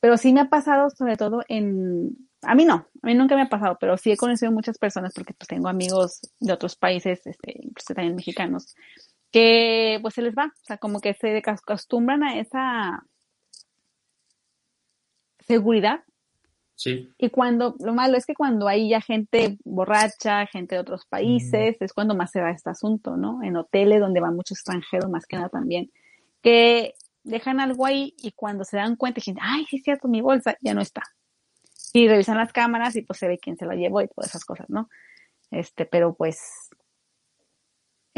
[0.01, 3.43] Pero sí me ha pasado, sobre todo en, a mí no, a mí nunca me
[3.43, 7.25] ha pasado, pero sí he conocido muchas personas porque pues tengo amigos de otros países,
[7.25, 8.75] este, incluso también mexicanos,
[9.31, 13.03] que pues se les va, o sea, como que se acostumbran a esa
[15.45, 16.03] seguridad.
[16.75, 17.09] Sí.
[17.17, 21.75] Y cuando, lo malo es que cuando hay ya gente borracha, gente de otros países,
[21.79, 23.43] es cuando más se va este asunto, ¿no?
[23.43, 25.91] En hoteles donde va mucho extranjero, más que nada también,
[26.41, 30.21] que dejan algo ahí y cuando se dan cuenta, dicen, ay, sí es cierto, mi
[30.21, 31.03] bolsa ya no está
[31.93, 34.45] y revisan las cámaras y pues se ve quién se la llevó y todas esas
[34.45, 34.89] cosas, ¿no?
[35.51, 36.69] Este, pero pues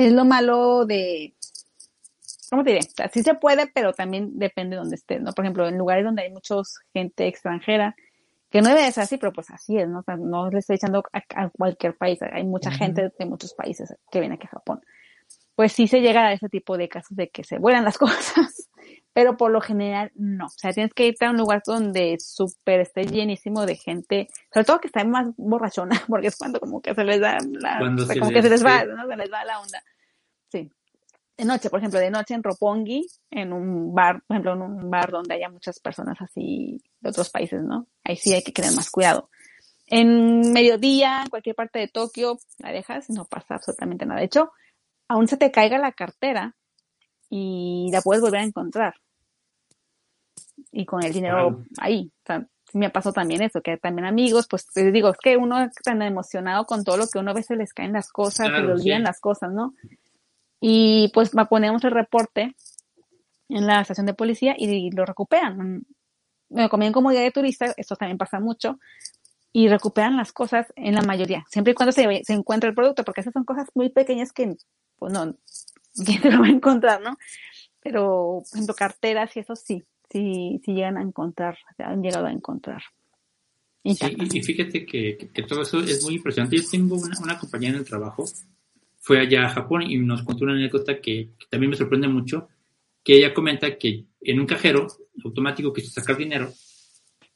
[0.08, 1.34] es lo malo de,
[2.50, 2.86] ¿cómo te diré?
[2.86, 5.32] O sea, sí se puede, pero también depende de donde esté, ¿no?
[5.34, 6.56] Por ejemplo, en lugares donde hay mucha
[6.94, 7.96] gente extranjera,
[8.50, 10.00] que no debe ser así, pero pues así es, ¿no?
[10.00, 13.96] O sea, no le estoy echando a, cualquier país, hay mucha gente de muchos países
[14.12, 14.82] que viene aquí a Japón.
[15.56, 18.61] Pues sí se llega a ese tipo de casos de que se vuelan las cosas
[19.14, 20.46] pero por lo general no.
[20.46, 24.66] O sea, tienes que irte a un lugar donde súper esté llenísimo de gente, sobre
[24.66, 28.30] todo que está más borrachona, porque es cuando como que se les da la, como
[28.30, 29.08] que se les va, ¿no?
[29.08, 29.84] Se les va la onda.
[30.50, 30.72] Sí.
[31.38, 34.92] De noche, por ejemplo, de noche en Roppongi, en un bar, por ejemplo, en un
[34.92, 37.88] bar donde haya muchas personas así de otros países, ¿no?
[38.04, 39.30] Ahí sí hay que tener más cuidado.
[39.88, 44.20] En mediodía, en cualquier parte de Tokio, la dejas, no pasa absolutamente nada.
[44.20, 44.52] De hecho,
[45.10, 46.56] aún se te caiga la cartera,
[47.32, 48.94] y la puedes volver a encontrar.
[50.72, 52.12] Y con el dinero ahí.
[52.24, 55.62] O sea, me pasó también eso, que también amigos, pues te digo, es que uno
[55.62, 58.62] está tan emocionado con todo lo que uno a veces les caen las cosas, se
[58.62, 59.74] le olvidan las cosas, ¿no?
[60.60, 62.54] Y pues ponemos el reporte
[63.48, 65.86] en la estación de policía y lo recuperan.
[66.50, 68.78] Bueno, como como guía de turista, esto también pasa mucho,
[69.54, 73.06] y recuperan las cosas en la mayoría, siempre y cuando se, se encuentre el producto,
[73.06, 74.56] porque esas son cosas muy pequeñas que,
[74.98, 75.34] pues no,
[76.06, 77.18] quién se lo va a encontrar, ¿no?
[77.82, 82.32] Pero, por ejemplo, carteras y eso sí, sí, sí llegan a encontrar, han llegado a
[82.32, 82.84] encontrar.
[83.84, 86.58] Y, sí, y fíjate que, que, todo eso es muy impresionante.
[86.58, 88.26] Yo tengo una, una, compañera en el trabajo,
[89.00, 92.48] fue allá a Japón y nos contó una anécdota que, también me sorprende mucho,
[93.04, 94.86] que ella comenta que en un cajero
[95.24, 96.54] automático quiso sacar dinero,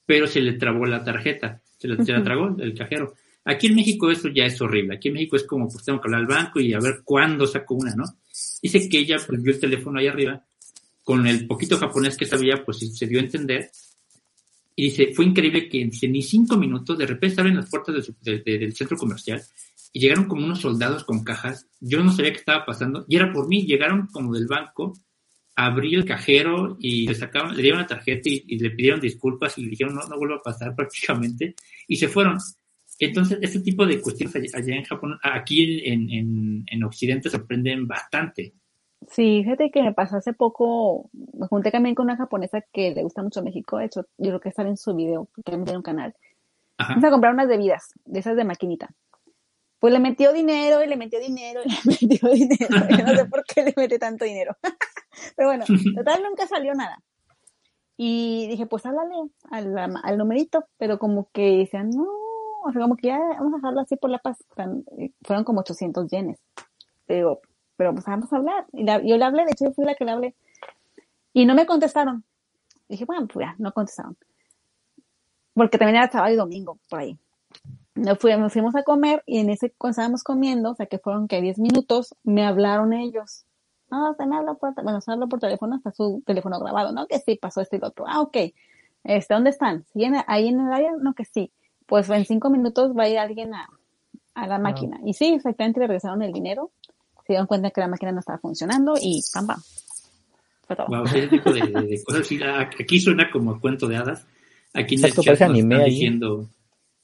[0.05, 3.15] pero se le trabó la tarjeta, se, le, se la tragó el cajero.
[3.45, 4.95] Aquí en México eso ya es horrible.
[4.95, 7.45] Aquí en México es como, pues tengo que hablar al banco y a ver cuándo
[7.45, 8.03] saco una, ¿no?
[8.61, 10.43] Dice que ella pues, vio el teléfono ahí arriba,
[11.03, 13.69] con el poquito japonés que sabía, pues se dio a entender.
[14.75, 18.75] Y dice, fue increíble que en ni cinco minutos, de repente abren las puertas del
[18.75, 19.41] centro comercial
[19.93, 21.67] y llegaron como unos soldados con cajas.
[21.79, 23.65] Yo no sabía qué estaba pasando y era por mí.
[23.65, 24.93] Llegaron como del banco,
[25.55, 29.63] abrió el cajero y le sacaron, le dieron la tarjeta y, le pidieron disculpas y
[29.63, 31.55] le dijeron no, no vuelva a pasar prácticamente
[31.87, 32.39] y se fueron.
[32.99, 38.53] Entonces, este tipo de cuestiones allá en Japón, aquí en, en, Occidente sorprenden bastante.
[39.07, 43.03] Sí, fíjate que me pasó hace poco, me junté también con una japonesa que le
[43.03, 45.77] gusta mucho México, de hecho, yo creo que estar en su video, porque me tiene
[45.77, 46.15] un canal.
[46.77, 48.89] Vamos a comprar unas bebidas, de esas de maquinita.
[49.79, 52.87] Pues le metió dinero y le metió dinero y le metió dinero.
[52.89, 54.57] Yo no sé por qué le mete tanto dinero.
[55.35, 55.65] Pero bueno,
[55.95, 57.01] total nunca salió nada.
[57.97, 59.15] Y dije, pues háblale
[59.51, 62.05] al, al numerito, pero como que decían, no,
[62.73, 64.43] como que ya vamos a dejarlo así por la paz.
[64.97, 66.39] Eh, fueron como 800 yenes.
[67.07, 67.41] Digo,
[67.77, 68.65] pero pues vamos a hablar.
[68.73, 70.35] Y yo le hablé, de hecho yo fui la que le hablé.
[71.33, 72.23] Y no me contestaron.
[72.87, 74.17] Dije, bueno, pues ya, no contestaron.
[75.53, 77.17] Porque también era sábado y domingo, por ahí.
[77.95, 81.41] Nos fuimos, a comer y en ese, cuando estábamos comiendo, o sea que fueron que
[81.41, 83.45] 10 minutos, me hablaron ellos.
[83.89, 87.07] no, se me habla por, bueno, se habla por teléfono, está su teléfono grabado, ¿no?
[87.07, 88.05] Que sí, pasó esto y lo otro.
[88.05, 88.37] Ah, ok.
[89.05, 89.85] Este, ¿dónde están?
[89.93, 90.91] ¿Siguen ahí en el área?
[90.99, 91.53] No, que sí.
[91.85, 93.69] Pues en cinco minutos va a ir alguien a,
[94.33, 94.99] a la máquina.
[95.05, 96.71] Y sí, efectivamente le regresaron el dinero,
[97.25, 99.61] se dieron cuenta que la máquina no estaba funcionando y pam, pam.
[100.67, 100.87] Fue todo.
[100.87, 102.27] Wow, ese tipo de, de, cosas.
[102.79, 104.27] aquí suena como cuento de hadas.
[104.73, 105.53] Aquí en el chat nos están
[105.85, 106.49] diciendo,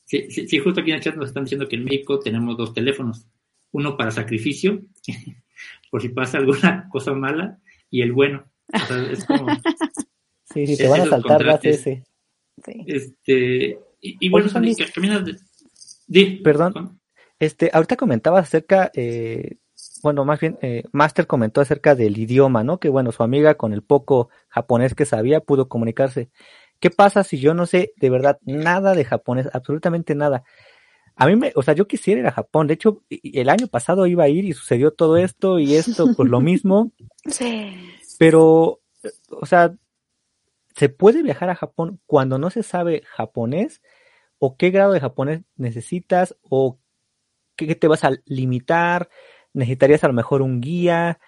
[0.05, 2.57] sí, sí, sí, justo aquí en el chat nos están diciendo que en México tenemos
[2.57, 3.25] dos teléfonos.
[3.71, 4.81] Uno para sacrificio,
[5.91, 7.59] por si pasa alguna cosa mala,
[7.89, 8.43] y el bueno.
[8.73, 9.47] O sea, es como...
[10.53, 12.03] Sí, sí, te van a saltar ese.
[12.65, 12.83] Sí.
[12.85, 15.23] Este, y, y bueno, Oye, caminas
[16.07, 16.99] de, Perdón.
[17.39, 19.57] Este, ahorita comentaba acerca, eh,
[20.03, 22.79] bueno, más bien, eh, Master comentó acerca del idioma, ¿no?
[22.79, 26.29] Que bueno, su amiga con el poco japonés que sabía pudo comunicarse.
[26.79, 30.43] ¿Qué pasa si yo no sé de verdad nada de japonés, absolutamente nada?
[31.15, 32.67] A mí me, o sea, yo quisiera ir a Japón.
[32.67, 36.29] De hecho, el año pasado iba a ir y sucedió todo esto y esto, pues
[36.29, 36.91] lo mismo.
[37.27, 37.75] Sí.
[38.17, 38.81] Pero,
[39.29, 39.75] o sea,
[40.75, 43.81] ¿se puede viajar a Japón cuando no se sabe japonés?
[44.43, 46.79] O qué grado de japonés necesitas o
[47.55, 49.07] qué te vas a limitar,
[49.53, 51.19] necesitarías a lo mejor un guía.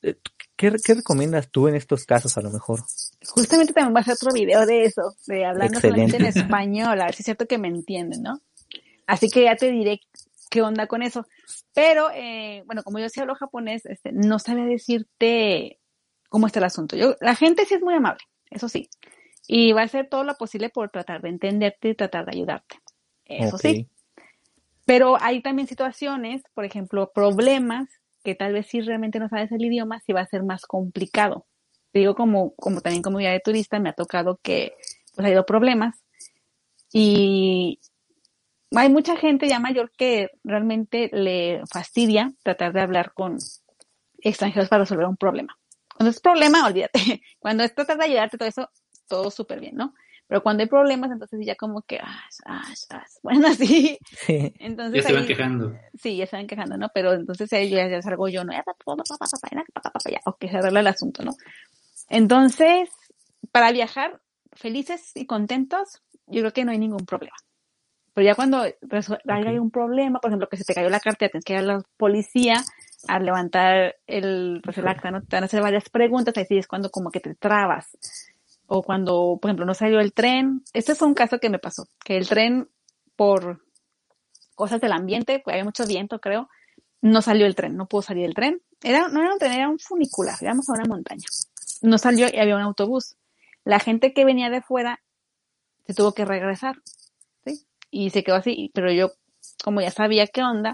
[0.00, 0.16] Eh,
[0.56, 2.80] ¿Qué, recomiendas tú en estos casos a lo mejor?
[3.28, 7.04] Justamente también va a ser otro video de eso, de hablando solamente en español, a
[7.04, 8.40] ver si es cierto que me entienden, ¿no?
[9.06, 10.00] Así que ya te diré
[10.48, 11.26] qué onda con eso.
[11.74, 15.78] Pero, eh, bueno, como yo sí hablo japonés, este, no sabía decirte
[16.30, 16.96] cómo está el asunto.
[16.96, 18.88] Yo, la gente sí es muy amable, eso sí
[19.46, 22.76] y va a hacer todo lo posible por tratar de entenderte y tratar de ayudarte.
[23.24, 23.88] Eso sí.
[24.84, 27.88] Pero hay también situaciones, por ejemplo, problemas
[28.24, 31.46] que tal vez si realmente no sabes el idioma, sí va a ser más complicado.
[31.92, 34.74] Digo, como, como también como guía de turista, me ha tocado que
[35.14, 36.02] pues ha habido problemas
[36.92, 37.80] y
[38.74, 43.36] hay mucha gente ya mayor que realmente le fastidia tratar de hablar con
[44.18, 45.58] extranjeros para resolver un problema.
[45.94, 47.22] Cuando es problema, olvídate.
[47.38, 48.70] Cuando es tratar de ayudarte, todo eso,
[49.12, 49.92] todo súper bien, ¿no?
[50.26, 53.98] Pero cuando hay problemas, entonces ya como que, ah, ah, ah, bueno, así.
[54.02, 54.54] Sí.
[54.58, 55.76] Entonces, ya se van quejando.
[55.92, 56.88] Sí, ya se van quejando, ¿no?
[56.94, 58.54] Pero entonces ahí ya, ya salgo yo, ¿no?
[58.54, 61.32] Ya, ya, ok, se arregla el asunto, ¿no?
[62.08, 62.88] Entonces,
[63.50, 67.36] para viajar felices y contentos, yo creo que no hay ningún problema.
[68.14, 71.44] Pero ya cuando hay un problema, por ejemplo, que se te cayó la cartera, tienes
[71.44, 72.64] que ir a la policía
[73.06, 75.20] a levantar el, pues el acta, ¿no?
[75.20, 77.98] Te van a hacer varias preguntas, ahí sí es cuando como que te trabas
[78.74, 80.64] o cuando, por ejemplo, no salió el tren.
[80.72, 82.70] Este fue un caso que me pasó, que el tren,
[83.16, 83.62] por
[84.54, 86.48] cosas del ambiente, había mucho viento, creo,
[87.02, 88.62] no salió el tren, no pudo salir el tren.
[88.82, 91.26] Era, no era un tren, era un funicular, íbamos a una montaña.
[91.82, 93.16] No salió y había un autobús.
[93.64, 95.02] La gente que venía de fuera
[95.86, 96.76] se tuvo que regresar,
[97.44, 97.66] ¿sí?
[97.90, 99.12] Y se quedó así, pero yo,
[99.62, 100.72] como ya sabía qué onda,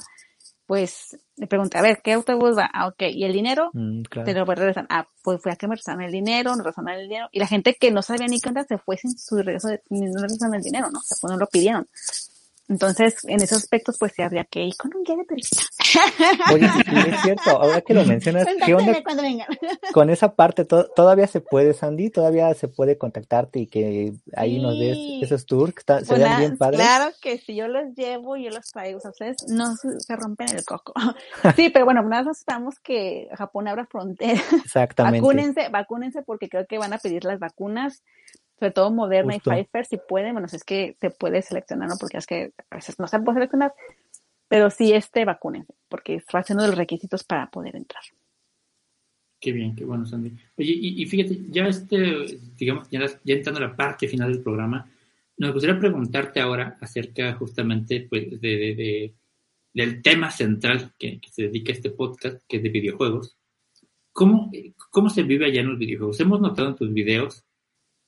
[0.68, 2.68] pues le pregunté, a ver, ¿qué autobús va?
[2.74, 3.70] Ah, ok, ¿y el dinero?
[3.72, 4.86] Mm, te lo regresan.
[4.90, 7.28] Ah, pues fue a que me regresaron el dinero, no regresaron el dinero.
[7.32, 9.80] Y la gente que no sabía ni qué onda se fue sin su regreso, de,
[9.88, 10.98] no regresaron el dinero, ¿no?
[10.98, 11.88] O sea, pues no lo pidieron.
[12.68, 15.62] Entonces, en esos aspectos, pues sí habría que ir con un guía de turista.
[16.52, 18.92] Oye, es cierto, ahora que lo mencionas, ¿qué onda
[19.94, 20.66] con esa parte?
[20.66, 22.10] ¿Todavía se puede, Sandy?
[22.10, 25.72] ¿Todavía se puede contactarte y que ahí nos des esos tours?
[25.72, 26.80] Que se vean bien padres.
[26.80, 30.48] Claro que si yo los llevo, yo los traigo, o sea, ustedes no se rompen
[30.54, 30.92] el coco.
[31.56, 34.42] Sí, pero bueno, nada más esperamos que Japón abra fronteras.
[34.52, 35.20] Exactamente.
[35.20, 38.02] Vacúnense, vacúnense porque creo que van a pedir las vacunas
[38.58, 41.96] sobre todo Moderna y Pfizer, si pueden, bueno, es que se puede seleccionar, ¿no?
[41.98, 43.72] Porque es que a veces no se puede seleccionar,
[44.48, 48.02] pero sí este vacúnense, porque está haciendo los requisitos para poder entrar.
[49.40, 50.36] Qué bien, qué bueno, Sandy.
[50.56, 54.90] Oye, y, fíjate, ya este, digamos, ya, entrando a la parte final del programa,
[55.36, 59.14] nos gustaría preguntarte ahora acerca justamente pues, de,
[59.72, 63.36] del tema central que, se dedica a este podcast, que es de videojuegos.
[64.12, 64.50] ¿Cómo,
[64.90, 66.18] ¿Cómo se vive allá en los videojuegos?
[66.18, 67.44] Hemos notado en tus videos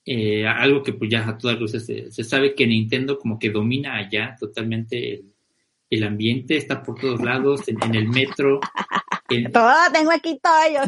[0.05, 3.97] eh, algo que pues ya a todas luces se, sabe que Nintendo como que domina
[3.97, 5.23] allá totalmente
[5.91, 8.61] el, ambiente, está por todos lados, en, el metro.
[9.53, 10.85] Todo, tengo aquí todo.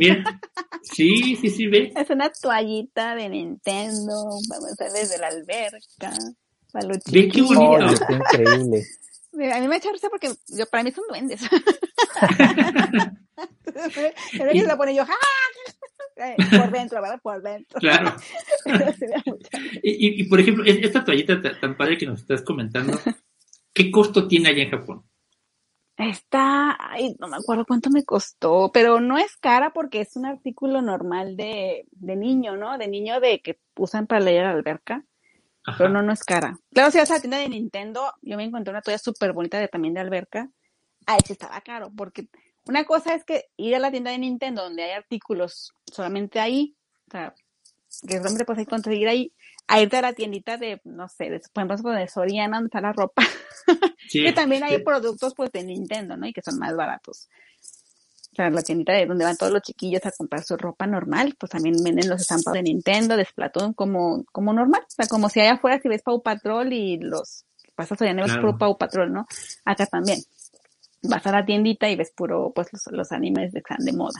[0.82, 1.92] Sí, sí, sí, ve.
[1.94, 4.12] Es una toallita de Nintendo,
[4.50, 6.12] vamos a ver desde la alberca.
[7.12, 7.94] Ve qué bonito.
[8.10, 8.82] increíble.
[9.32, 11.40] A mí me echa risa porque yo, para mí son duendes.
[14.32, 16.26] Pero ellos lo pone yo, ¡ah!
[16.50, 17.20] Por dentro, ¿verdad?
[17.22, 17.80] Por dentro.
[17.80, 18.14] Claro.
[19.82, 22.98] y, y, por ejemplo, esta toallita tan padre que nos estás comentando,
[23.72, 25.04] ¿qué costo tiene allá en Japón?
[25.96, 30.26] Está, ay, no me acuerdo cuánto me costó, pero no es cara porque es un
[30.26, 32.76] artículo normal de, de niño, ¿no?
[32.78, 34.54] De niño de que usan para leer a
[35.78, 36.58] Pero no, no es cara.
[36.72, 39.58] Claro, si vas a la tienda de Nintendo, yo me encontré una toalla súper bonita
[39.58, 40.50] de, también de alberca.
[41.06, 42.28] Ahí sí estaba caro, porque
[42.66, 46.76] una cosa es que ir a la tienda de Nintendo donde hay artículos solamente ahí,
[47.08, 47.34] o sea,
[48.06, 49.32] que realmente puedes conseguir ahí,
[49.66, 52.80] a irte a la tiendita de, no sé, de, por ejemplo, de Soriana, donde está
[52.80, 53.22] la ropa,
[54.12, 56.26] que también hay productos pues de Nintendo, ¿no?
[56.26, 57.28] Y que son más baratos.
[58.32, 61.34] O sea, la tiendita de donde van todos los chiquillos a comprar su ropa normal,
[61.38, 64.80] pues también venden los estampados de Nintendo, de Splatoon, como, como normal.
[64.86, 68.22] O sea, como si allá afuera si ves Pau Patrol y los pasas allá no
[68.22, 69.26] ves puro Pau Patrol, ¿no?
[69.66, 70.18] Acá también.
[71.02, 74.18] Vas a la tiendita y ves puro, pues, los, animes de están de moda.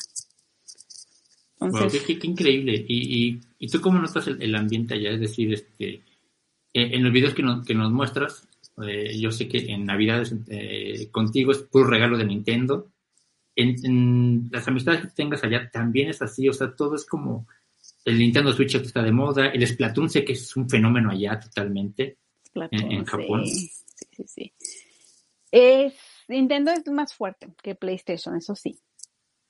[1.58, 2.84] Entonces, qué, increíble.
[2.86, 5.12] ¿Y, y, tú cómo notas el, ambiente allá?
[5.12, 6.02] Es decir, este,
[6.74, 8.46] en, los videos que nos, que nos muestras,
[8.86, 12.91] eh, yo sé que en Navidades eh, contigo es puro regalo de Nintendo
[13.56, 17.46] en, las amistades que tengas allá también es así, o sea, todo es como
[18.04, 21.38] el Nintendo Switch que está de moda, el Splatoon sé que es un fenómeno allá
[21.38, 22.18] totalmente
[22.54, 23.46] en, Japón.
[23.46, 23.70] Sí,
[24.16, 24.52] sí, sí.
[25.50, 25.94] Es,
[26.28, 28.78] Nintendo es más fuerte que PlayStation, eso sí,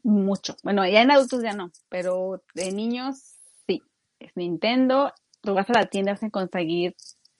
[0.02, 0.56] mucho.
[0.62, 3.36] Bueno, ya en adultos ya no, pero de niños
[3.66, 3.82] sí,
[4.18, 6.96] es Nintendo, tú vas a la tienda a conseguir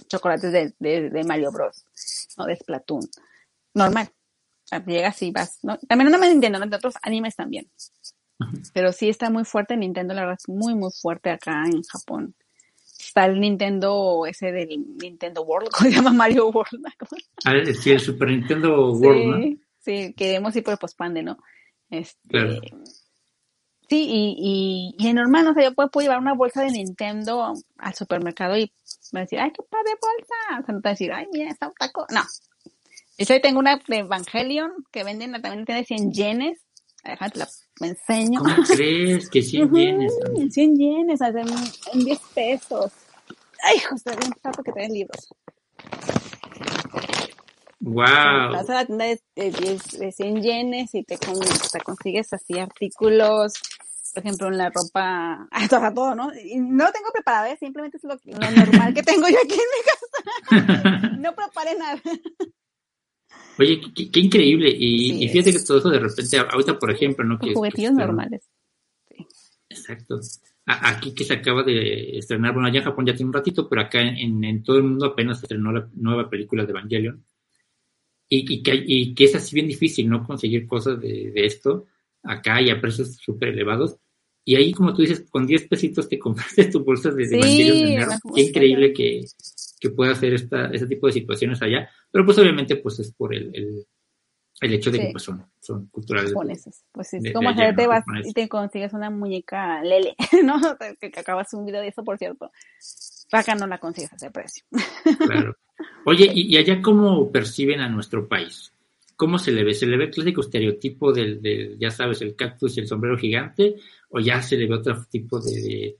[0.09, 1.85] chocolates de, de, de Mario Bros,
[2.37, 3.03] o de Splatoon,
[3.75, 4.11] normal
[4.81, 5.79] llegas y vas, ¿no?
[5.89, 7.69] También no me Nintendo, de otros animes también.
[8.73, 12.35] Pero sí está muy fuerte Nintendo, la verdad es muy, muy fuerte acá en Japón.
[12.99, 14.69] Está el Nintendo, ese del
[15.01, 16.87] Nintendo World, ¿cómo se llama Mario World?
[17.45, 21.39] Ah, sí, el Super Nintendo World, sí, Sí, queremos ir por el pospande, ¿no?
[21.91, 22.61] Este,
[23.93, 27.95] Sí, y, y, y normal, o sea, yo puedo, llevar una bolsa de Nintendo al
[27.95, 28.73] supermercado y
[29.13, 30.63] me decir, ay, qué padre bolsa.
[30.63, 32.07] O sea, no te decir, ay, mira, está un taco.
[32.09, 32.23] No,
[33.19, 36.61] yo tengo una de Evangelion que venden también tiene 100 yenes.
[37.05, 37.49] Déjate la
[37.81, 38.41] me enseño.
[38.41, 40.13] ¿Cómo crees que 100 yenes?
[40.51, 41.21] 100 yenes,
[41.93, 42.93] en, 10 pesos.
[43.65, 45.29] Ay, José, bien paso que traen libros.
[47.81, 48.53] Wow.
[48.53, 53.55] Vas a la tienda de, de, 100 yenes y te, te, consigues así artículos,
[54.15, 56.31] por ejemplo, en la ropa, todo, todo, ¿no?
[56.35, 57.57] Y no lo tengo preparado, ¿eh?
[57.59, 61.17] simplemente es lo, lo normal que tengo yo aquí en mi casa.
[61.19, 62.01] no preparé nada.
[63.59, 64.75] Oye, qué, increíble.
[64.77, 67.39] Y, fíjate que todo eso de repente, ahorita por ejemplo, ¿no?
[67.39, 68.49] Que, juguetillos normales.
[69.69, 70.21] Exacto.
[70.67, 73.83] aquí que se acaba de estrenar, bueno, allá en Japón ya tiene un ratito, pero
[73.83, 77.25] acá en, todo el mundo apenas se estrenó la nueva película de Evangelion.
[78.29, 80.25] Y, y, que, y que es así bien difícil, ¿no?
[80.25, 81.87] Conseguir cosas de, esto
[82.23, 83.97] acá y a precios súper elevados.
[84.45, 88.11] Y ahí, como tú dices, con 10 pesitos te compraste tu bolsa de, Evangelion.
[88.35, 89.25] Qué increíble que,
[89.83, 91.91] que pueda hacer esta, este tipo de situaciones allá.
[92.09, 93.85] Pero pues obviamente pues es por el,
[94.61, 96.31] el, hecho de que pues, son, son culturales.
[96.31, 96.85] Japoneses.
[96.93, 100.15] Pues es como hacer te vas y te consigues una muñeca lele,
[100.45, 100.61] ¿no?
[101.01, 102.53] Que, acabas un video de eso, por cierto.
[103.33, 104.65] Acá no la consigues a ese precio.
[105.19, 105.57] Claro.
[106.07, 108.73] Oye, ¿y, allá cómo perciben a nuestro país?
[109.17, 109.75] ¿Cómo se le ve?
[109.75, 113.19] ¿Se le ve el clásico estereotipo del, del, ya sabes, el cactus y el sombrero
[113.19, 113.75] gigante?
[114.11, 115.97] ¿O ya se le ve otro tipo de, de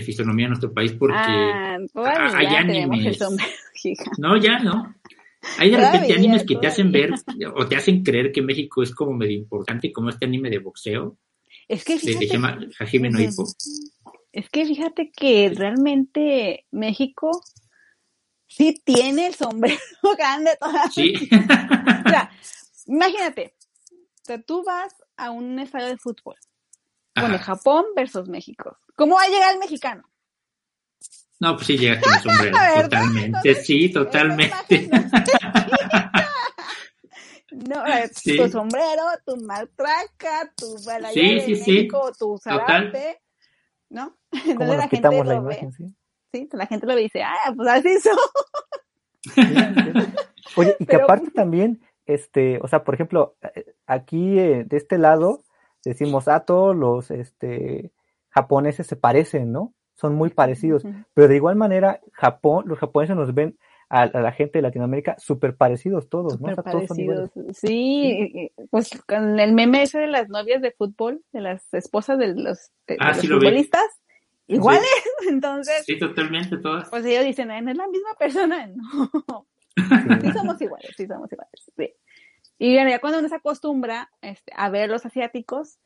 [0.00, 1.78] fisonomía en nuestro país porque ah,
[2.34, 3.18] hay animes.
[4.18, 4.94] No, ya no.
[5.58, 7.10] Hay de repente animes que te hacen ver
[7.54, 11.18] o te hacen creer que México es como medio importante, como este anime de boxeo.
[11.68, 12.28] Es que fíjate,
[14.32, 17.42] Es que fíjate que realmente México
[18.46, 19.78] sí tiene el sombrero
[20.16, 20.90] grande todavía.
[20.90, 21.14] Sí.
[21.30, 22.30] o sea,
[22.86, 23.54] imagínate,
[24.46, 26.36] tú vas a un estadio de fútbol
[27.14, 28.78] bueno, Japón versus México.
[28.96, 30.02] ¿Cómo va a llegar el mexicano?
[31.40, 34.88] No, pues sí llega con el sombrero, totalmente, sí, totalmente.
[37.50, 37.82] No,
[38.24, 41.72] tu sombrero, tu matraca, tu balaya sí, sí, sí.
[41.72, 43.20] México, tu zarape,
[43.90, 44.16] ¿no?
[44.32, 45.76] Entonces la gente lo la imagen, ve.
[45.76, 45.96] ¿sí?
[46.32, 48.16] sí, la gente lo ve y dice, ah, pues así son.
[50.56, 54.98] Oye, y que aparte también, este, o sea, por ejemplo, eh, aquí eh, de este
[54.98, 55.42] lado,
[55.84, 57.92] decimos, ah, todos los este,
[58.30, 59.74] japoneses se parecen, ¿no?
[59.94, 60.84] Son muy parecidos.
[61.14, 63.56] Pero de igual manera, Japón, los japoneses nos ven
[63.92, 66.56] a, la gente de Latinoamérica súper parecidos todos, ¿no?
[66.56, 67.30] parecidos.
[67.52, 72.34] sí, pues con el meme ese de las novias de fútbol, de las esposas de
[72.34, 73.84] los, ah, futbolistas,
[74.46, 74.88] iguales,
[75.28, 75.84] entonces.
[75.84, 76.88] Sí, totalmente, todas.
[76.88, 78.70] Pues ellos dicen, ¿no es la misma persona?
[79.74, 80.20] No.
[80.20, 81.94] sí somos iguales, sí somos iguales, sí.
[82.64, 85.78] Y ya cuando uno se acostumbra este, a ver los asiáticos,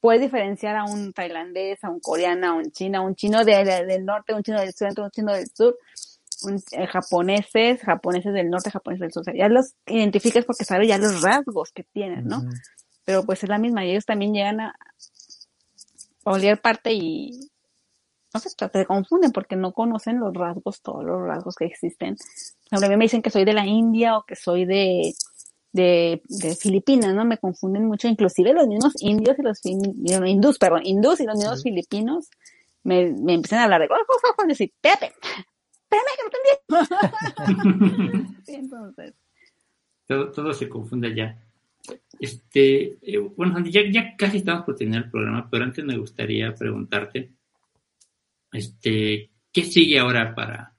[0.00, 4.04] puede diferenciar a un tailandés, a un coreano, a un chino, a un chino del
[4.04, 5.78] norte, un chino del centro, un chino del sur,
[6.42, 9.34] un, eh, japoneses, japoneses del norte, japoneses del sur.
[9.34, 12.42] ya los identificas porque sabes ya los rasgos que tienen, ¿no?
[13.06, 14.74] Pero pues es la misma y ellos también llegan a,
[16.26, 17.48] a parte y
[18.34, 22.18] no sé, se confunden porque no conocen los rasgos, todos los rasgos que existen.
[22.72, 25.14] A mí me dicen que soy de la India o que soy de,
[25.72, 27.24] de, de, Filipinas, ¿no?
[27.24, 31.62] Me confunden mucho, inclusive los mismos indios y los hindús, perdón, hindús y los mismos
[31.62, 32.28] filipinos
[32.82, 35.12] me, me empiezan a hablar de, oh, oh, oh, decir, espérate,
[35.90, 36.86] espérame que no
[37.96, 38.42] entendí.
[38.46, 39.14] sí, entonces.
[40.06, 41.38] Todo, todo se confunde ya.
[42.18, 46.54] Este, eh, bueno, ya, ya casi estamos por terminar el programa, pero antes me gustaría
[46.54, 47.32] preguntarte,
[48.52, 50.74] este, ¿qué sigue ahora para,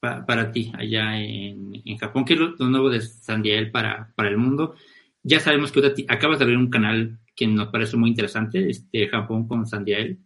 [0.00, 2.24] para, ti allá en, en, Japón?
[2.24, 4.74] ¿Qué es lo, nuevo de Sandiel para, para el mundo?
[5.22, 9.46] Ya sabemos que acabas de abrir un canal que nos parece muy interesante, este, Japón
[9.46, 10.18] con Sandiel.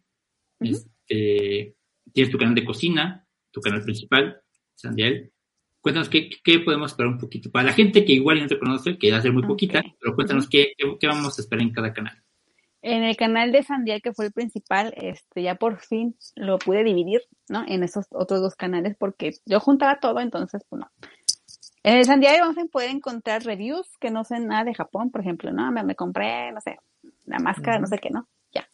[0.60, 1.74] este,
[2.12, 4.40] tienes tu canal de cocina, tu canal principal,
[4.74, 5.32] Sandiel.
[5.80, 7.50] Cuéntanos qué, qué, podemos esperar un poquito.
[7.50, 10.14] Para la gente que igual no te conoce, que va a ser muy poquita, pero
[10.14, 12.22] cuéntanos qué, qué, vamos a esperar en cada canal.
[12.82, 16.82] En el canal de Sandial, que fue el principal, este, ya por fin lo pude
[16.82, 17.64] dividir, ¿no?
[17.66, 20.90] En esos otros dos canales, porque yo juntaba todo, entonces, pues no.
[21.82, 25.20] En el Sandial vamos a poder encontrar reviews que no sean nada de Japón, por
[25.20, 25.70] ejemplo, ¿no?
[25.72, 26.78] Me, me compré, no sé,
[27.24, 28.28] la máscara, no sé qué, ¿no?
[28.52, 28.66] Ya.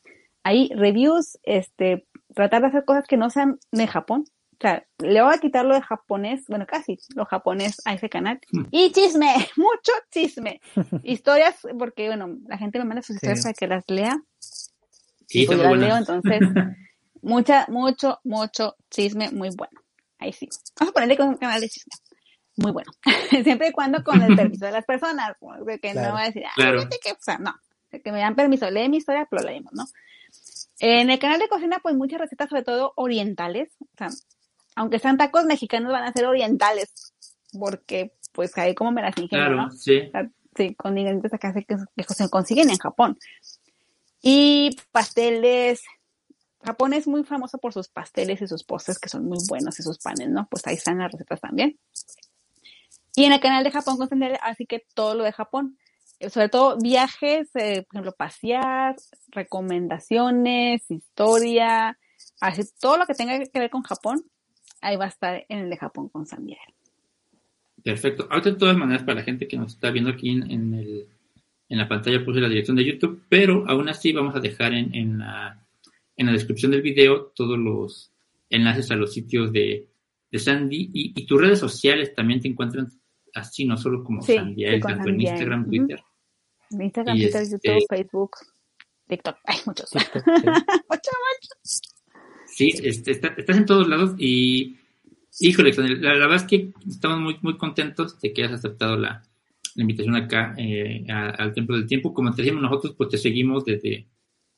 [0.44, 4.24] Ahí, reviews, este, tratar de hacer cosas que no sean de Japón,
[4.57, 8.09] o sea, le voy a quitar lo de japonés, bueno, casi lo japonés a ese
[8.09, 8.40] canal.
[8.50, 8.64] Hmm.
[8.70, 10.61] Y chisme, mucho chisme.
[11.02, 14.16] Historias, porque, bueno, la gente me manda sus historias para que las lea.
[14.38, 16.40] Sí, pues las leo, entonces,
[17.22, 19.78] mucha, mucho, mucho chisme muy bueno.
[20.18, 20.48] Ahí sí.
[20.78, 21.92] Vamos a ponerle con un canal de chisme.
[22.57, 22.90] Muy bueno.
[23.44, 25.36] Siempre y cuando con el permiso de las personas,
[25.82, 27.54] que no va a decir, ah, que, o sea, no,
[27.90, 29.84] que me dan permiso, lee mi historia, pero lo leemos, ¿no?
[30.78, 33.70] En el canal de cocina, pues muchas recetas, sobre todo orientales.
[33.80, 34.09] O sea,
[34.76, 37.12] aunque sean tacos mexicanos, van a ser orientales,
[37.58, 40.10] porque pues ahí como me las ingenio, claro, Sí.
[40.56, 43.18] sí, con ingredientes acá que, que se consiguen en Japón.
[44.22, 45.82] Y pasteles,
[46.62, 49.82] Japón es muy famoso por sus pasteles y sus postres que son muy buenos y
[49.82, 50.46] sus panes, ¿no?
[50.50, 51.78] Pues ahí están las recetas también.
[53.14, 54.08] Y en el canal de Japón con
[54.42, 55.78] así que todo lo de Japón.
[56.18, 58.96] Eh, sobre todo viajes, eh, por ejemplo, pasear,
[59.28, 61.98] recomendaciones, historia,
[62.40, 64.24] así todo lo que tenga que ver con Japón,
[64.87, 66.62] ahí va a estar en el de Japón con San Diego.
[67.82, 68.28] Perfecto.
[68.30, 71.09] Ahorita de todas maneras, para la gente que nos está viendo aquí en, el,
[71.68, 74.95] en la pantalla puse la dirección de YouTube, pero aún así vamos a dejar en,
[74.95, 75.61] en, la,
[76.16, 78.12] en la descripción del video todos los
[78.49, 79.89] enlaces a los sitios de,
[80.30, 82.89] de Sandy y, tus redes sociales también te encuentran
[83.34, 86.01] así, no solo como sí, Sandy, tanto en Instagram, Twitter.
[86.70, 88.30] Instagram, Twitter, YouTube, este Facebook,
[89.09, 89.37] TikTok.
[89.45, 89.91] Hay muchos.
[89.93, 90.22] muchos,
[90.89, 91.80] muchos.
[92.57, 94.78] Sí, este, estás en todos lados y,
[95.40, 99.22] híjole, la, verdad es que estamos muy, muy contentos de que hayas aceptado la,
[99.74, 102.14] invitación acá eh, al Templo del Tiempo.
[102.14, 104.09] Como te decíamos nosotros, pues te seguimos desde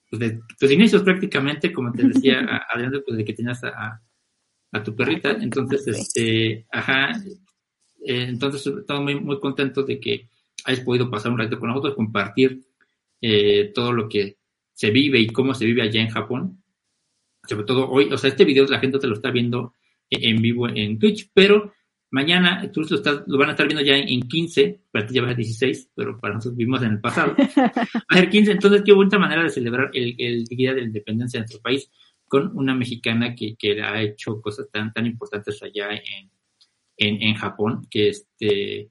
[0.09, 2.39] pues, tus inicios prácticamente, como te decía
[2.73, 4.01] Adrián, pues desde que tenías a,
[4.85, 5.33] tu perrita.
[5.33, 7.11] Entonces, este, ajá,
[8.07, 10.29] eh, entonces estamos muy, muy contentos de que
[10.67, 12.61] hayas podido pasar un rato con nosotros, compartir
[13.21, 14.37] eh, todo lo que
[14.73, 16.63] se vive y cómo se vive allá en Japón
[17.49, 19.75] sobre todo hoy, o sea, este video la gente te lo está viendo
[20.11, 21.73] en vivo en Twitch, pero
[22.11, 25.23] mañana tú lo, estás, lo van a estar viendo ya en, 15, para ti ya
[25.23, 27.35] va a 16, pero para nosotros vivimos en el pasado.
[27.57, 31.39] Va a ser 15, entonces qué bonita manera de celebrar el, Día de la Independencia
[31.39, 31.91] de nuestro país
[32.27, 36.31] con una mexicana que, que ha hecho cosas tan, tan importantes allá en,
[36.97, 38.91] en, en Japón, que, este,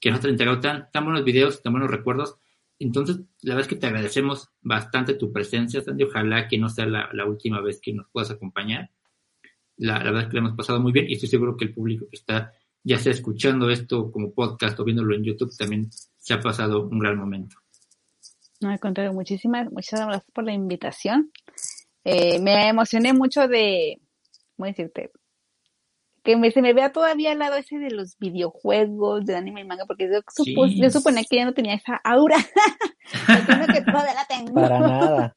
[0.00, 2.36] que nos ha entregado tan, tan buenos videos, tan buenos recuerdos,
[2.78, 6.04] entonces, la verdad es que te agradecemos bastante tu presencia, Sandy.
[6.04, 8.90] Ojalá que no sea la, última vez que nos puedas acompañar.
[9.76, 12.06] La, verdad es que lo hemos pasado muy bien y estoy seguro que el público
[12.08, 12.52] que está
[12.84, 16.98] ya sea escuchando esto como podcast o viéndolo en YouTube también se ha pasado un
[16.98, 17.56] gran momento.
[18.60, 21.30] No, al contrario, muchísimas, muchas gracias por la invitación.
[22.04, 24.00] Eh, me emocioné mucho de,
[24.56, 25.10] ¿cómo decirte?
[26.28, 29.64] Que me, se me vea todavía al lado ese de los videojuegos, de anime y
[29.64, 30.20] manga, porque yo,
[30.90, 32.36] suponía que ya no tenía esa aura.
[33.72, 34.52] que todavía la tengo.
[34.52, 35.36] Para nada.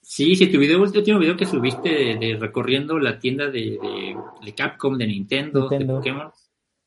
[0.00, 3.78] Sí, sí, tu video, el último video que subiste de, recorriendo la tienda de,
[4.44, 6.32] de, Capcom, de Nintendo, de Pokémon,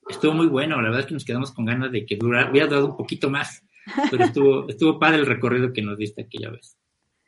[0.09, 0.75] estuvo muy bueno.
[0.81, 3.29] La verdad es que nos quedamos con ganas de que durara, hubiera durado un poquito
[3.29, 3.63] más,
[4.11, 6.75] pero estuvo, estuvo padre el recorrido que nos diste aquella vez.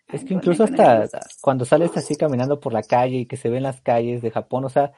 [0.09, 1.07] Es que incluso hasta
[1.39, 4.65] cuando sales así caminando por la calle y que se ven las calles de Japón,
[4.65, 4.91] o sea,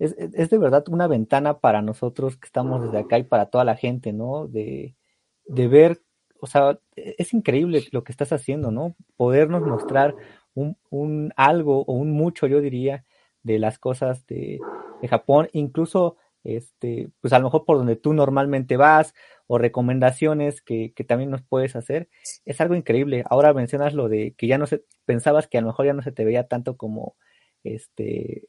[0.00, 3.64] es, es, de verdad una ventana para nosotros que estamos desde acá y para toda
[3.64, 4.48] la gente, ¿no?
[4.48, 4.96] De,
[5.44, 6.02] de ver,
[6.40, 8.96] o sea, es increíble lo que estás haciendo, ¿no?
[9.16, 10.16] Podernos mostrar
[10.54, 13.04] un, un algo o un mucho, yo diría,
[13.42, 14.58] de las cosas de,
[15.02, 19.14] de Japón, incluso este, pues a lo mejor por donde tú normalmente vas
[19.46, 22.08] o recomendaciones que, que, también nos puedes hacer,
[22.46, 23.22] es algo increíble.
[23.28, 26.02] Ahora mencionas lo de que ya no se, pensabas que a lo mejor ya no
[26.02, 27.16] se te veía tanto como
[27.64, 28.48] este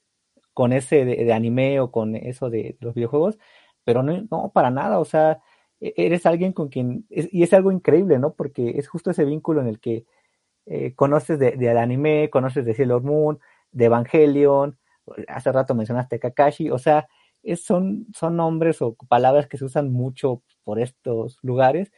[0.53, 3.37] con ese de, anime o con eso de, los videojuegos,
[3.83, 5.39] pero no, para nada, o sea,
[5.79, 8.33] e-, eres alguien con quien, y es algo increíble, ¿no?
[8.33, 10.05] Porque es justo ese vínculo en el que
[10.65, 13.39] eh, conoces de, del anime, conoces de Sailor Moon,
[13.71, 14.77] de Evangelion,
[15.27, 17.07] hace rato mencionaste Kakashi, o sea,
[17.43, 21.91] es, son, son nombres o palabras que se usan mucho por estos lugares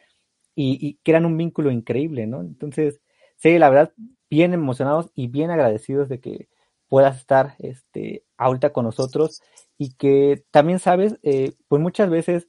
[0.54, 2.40] y, y crean un vínculo increíble, ¿no?
[2.40, 3.00] Entonces,
[3.36, 3.92] sí, la verdad,
[4.30, 6.48] bien emocionados y bien agradecidos de que
[6.88, 9.42] puedas estar este, ahorita con nosotros
[9.78, 12.46] y que también sabes, eh, pues muchas veces,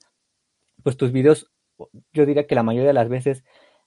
[0.83, 1.51] pues tus videos,
[2.13, 3.43] yo diría que la mayoría de las veces,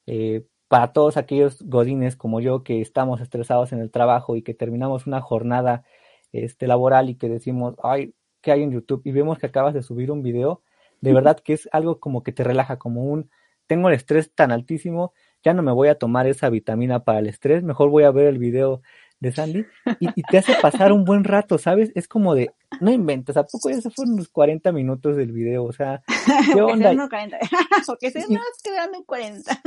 [0.06, 4.54] eh, para todos aquellos godines como yo que estamos estresados en el trabajo y que
[4.54, 5.84] terminamos una jornada
[6.32, 9.02] este, laboral y que decimos, ay, ¿qué hay en YouTube?
[9.04, 10.62] Y vemos que acabas de subir un video,
[11.00, 13.30] de verdad que es algo como que te relaja, como un,
[13.66, 15.12] tengo el estrés tan altísimo,
[15.42, 18.26] ya no me voy a tomar esa vitamina para el estrés, mejor voy a ver
[18.26, 18.82] el video
[19.20, 19.66] de Sandy
[19.98, 21.90] y, te hace pasar un buen rato, ¿sabes?
[21.94, 22.50] Es como de,
[22.80, 25.64] no inventes, ¿a poco ya se fueron los 40 minutos del video?
[25.64, 26.02] O sea,
[26.54, 26.92] ¿qué onda?
[27.86, 29.60] Porque se nos quedando en 40.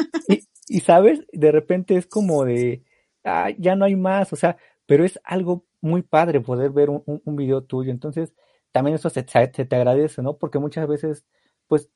[0.68, 2.84] y, sabes, de repente es como de,
[3.24, 7.04] ah, ya no hay más, o sea, pero es algo muy padre poder ver un,
[7.06, 7.92] un, video tuyo.
[7.92, 8.34] Entonces,
[8.72, 10.38] también eso se, se, te agradece, ¿no?
[10.38, 11.26] Porque muchas veces,
[11.68, 11.90] pues,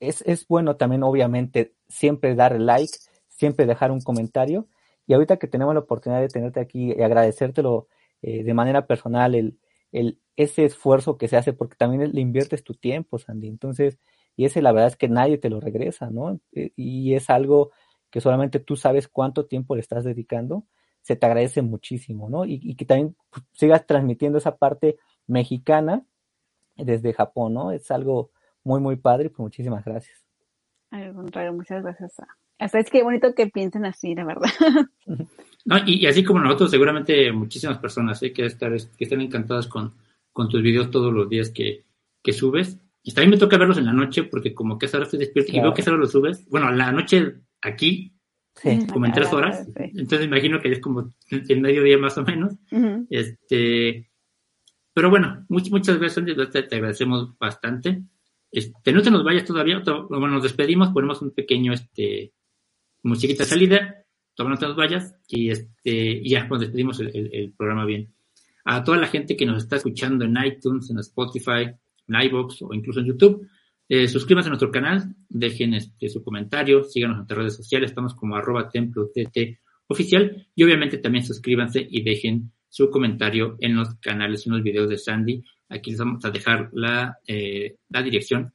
[0.00, 2.96] es, es bueno también, obviamente, siempre dar like,
[3.28, 4.68] siempre dejar un comentario,
[5.06, 7.88] y ahorita que tenemos la oportunidad de tenerte aquí y agradecértelo
[8.22, 9.58] eh, de manera personal, el,
[9.92, 13.48] el, ese esfuerzo que se hace, porque también le inviertes tu tiempo, Sandy.
[13.48, 13.98] Entonces,
[14.36, 16.40] y ese la verdad es que nadie te lo regresa, ¿no?
[16.52, 17.70] Eh, y es algo
[18.10, 20.64] que solamente tú sabes cuánto tiempo le estás dedicando,
[21.02, 22.44] se te agradece muchísimo, ¿no?
[22.44, 26.04] Y, y que también pues, sigas transmitiendo esa parte mexicana
[26.76, 27.72] desde Japón, ¿no?
[27.72, 28.30] Es algo
[28.62, 30.24] muy, muy padre, pues muchísimas gracias.
[30.90, 32.28] Al contrario, muchas gracias a,
[32.58, 34.50] hasta es que bonito que piensen así, la verdad.
[35.66, 38.34] No, y, así como nosotros, seguramente muchísimas personas ¿eh?
[38.34, 39.94] que, estar, que están encantadas con,
[40.30, 41.84] con tus videos todos los días que,
[42.22, 42.78] que subes.
[43.02, 45.20] Y también me toca verlos en la noche porque como que a esa hora estoy
[45.20, 46.46] despierto y veo que a esa hora los subes.
[46.50, 48.12] Bueno, en la noche aquí,
[48.92, 49.66] como en tres horas.
[49.74, 52.52] Entonces imagino que es como en mediodía más o menos.
[53.08, 54.10] Este,
[54.92, 58.02] pero bueno, muchas, muchas gracias, te, te agradecemos bastante.
[58.50, 62.32] Este, no te nos vayas todavía, bueno, nos despedimos, ponemos un pequeño, este,
[63.04, 64.04] musiquita salida,
[64.36, 68.12] te nos vayas y este, y ya nos despedimos el, programa bien.
[68.64, 71.70] A toda la gente que nos está escuchando en iTunes, en Spotify,
[72.08, 73.46] en iVoox o incluso en YouTube,
[73.88, 78.14] eh, suscríbanse a nuestro canal, dejen este, su comentario, síganos en nuestras redes sociales, estamos
[78.14, 83.94] como arroba templo tt oficial y obviamente también suscríbanse y dejen su comentario en los
[83.96, 85.44] canales, en los videos de Sandy.
[85.68, 88.52] Aquí les vamos a dejar la, eh, la dirección,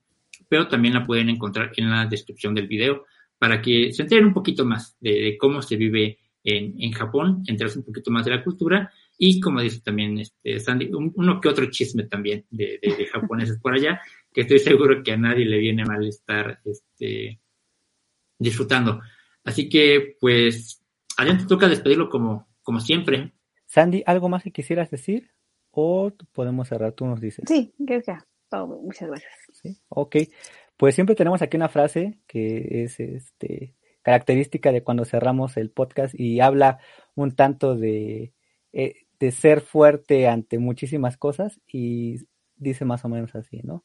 [0.49, 3.05] pero también la pueden encontrar en la descripción del video
[3.39, 7.79] para que se enteren un poquito más de, cómo se vive en, en, Japón, enterarse
[7.79, 11.69] un poquito más de la cultura y, como dice también este, Sandy, uno que otro
[11.69, 14.01] chisme también de, de, japoneses por allá,
[14.31, 17.39] que estoy seguro que a nadie le viene mal estar este,
[18.37, 19.01] disfrutando.
[19.43, 20.81] Así que, pues,
[21.17, 23.33] te toca despedirlo como, como siempre.
[23.65, 25.31] Sandy, ¿algo más que quisieras decir?
[25.71, 26.93] ¿O podemos cerrar?
[26.93, 27.45] Tú nos dices.
[27.47, 28.25] Sí, que sea.
[28.49, 28.81] Todo.
[28.81, 29.33] Muchas gracias.
[29.51, 29.77] ¿Sí?
[29.89, 30.15] Ok.
[30.79, 36.17] Pues siempre tenemos aquí una frase que es este, característica de cuando cerramos el podcast
[36.17, 36.79] y habla
[37.15, 38.31] un tanto de,
[38.71, 42.19] eh, de ser fuerte ante muchísimas cosas y
[42.55, 43.83] dice más o menos así, ¿no?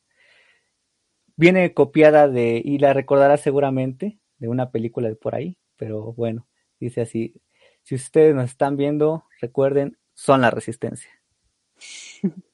[1.35, 6.47] Viene copiada de, y la recordarás seguramente, de una película de por ahí, pero bueno,
[6.79, 7.43] dice así,
[7.83, 11.11] si ustedes nos están viendo, recuerden, son la resistencia.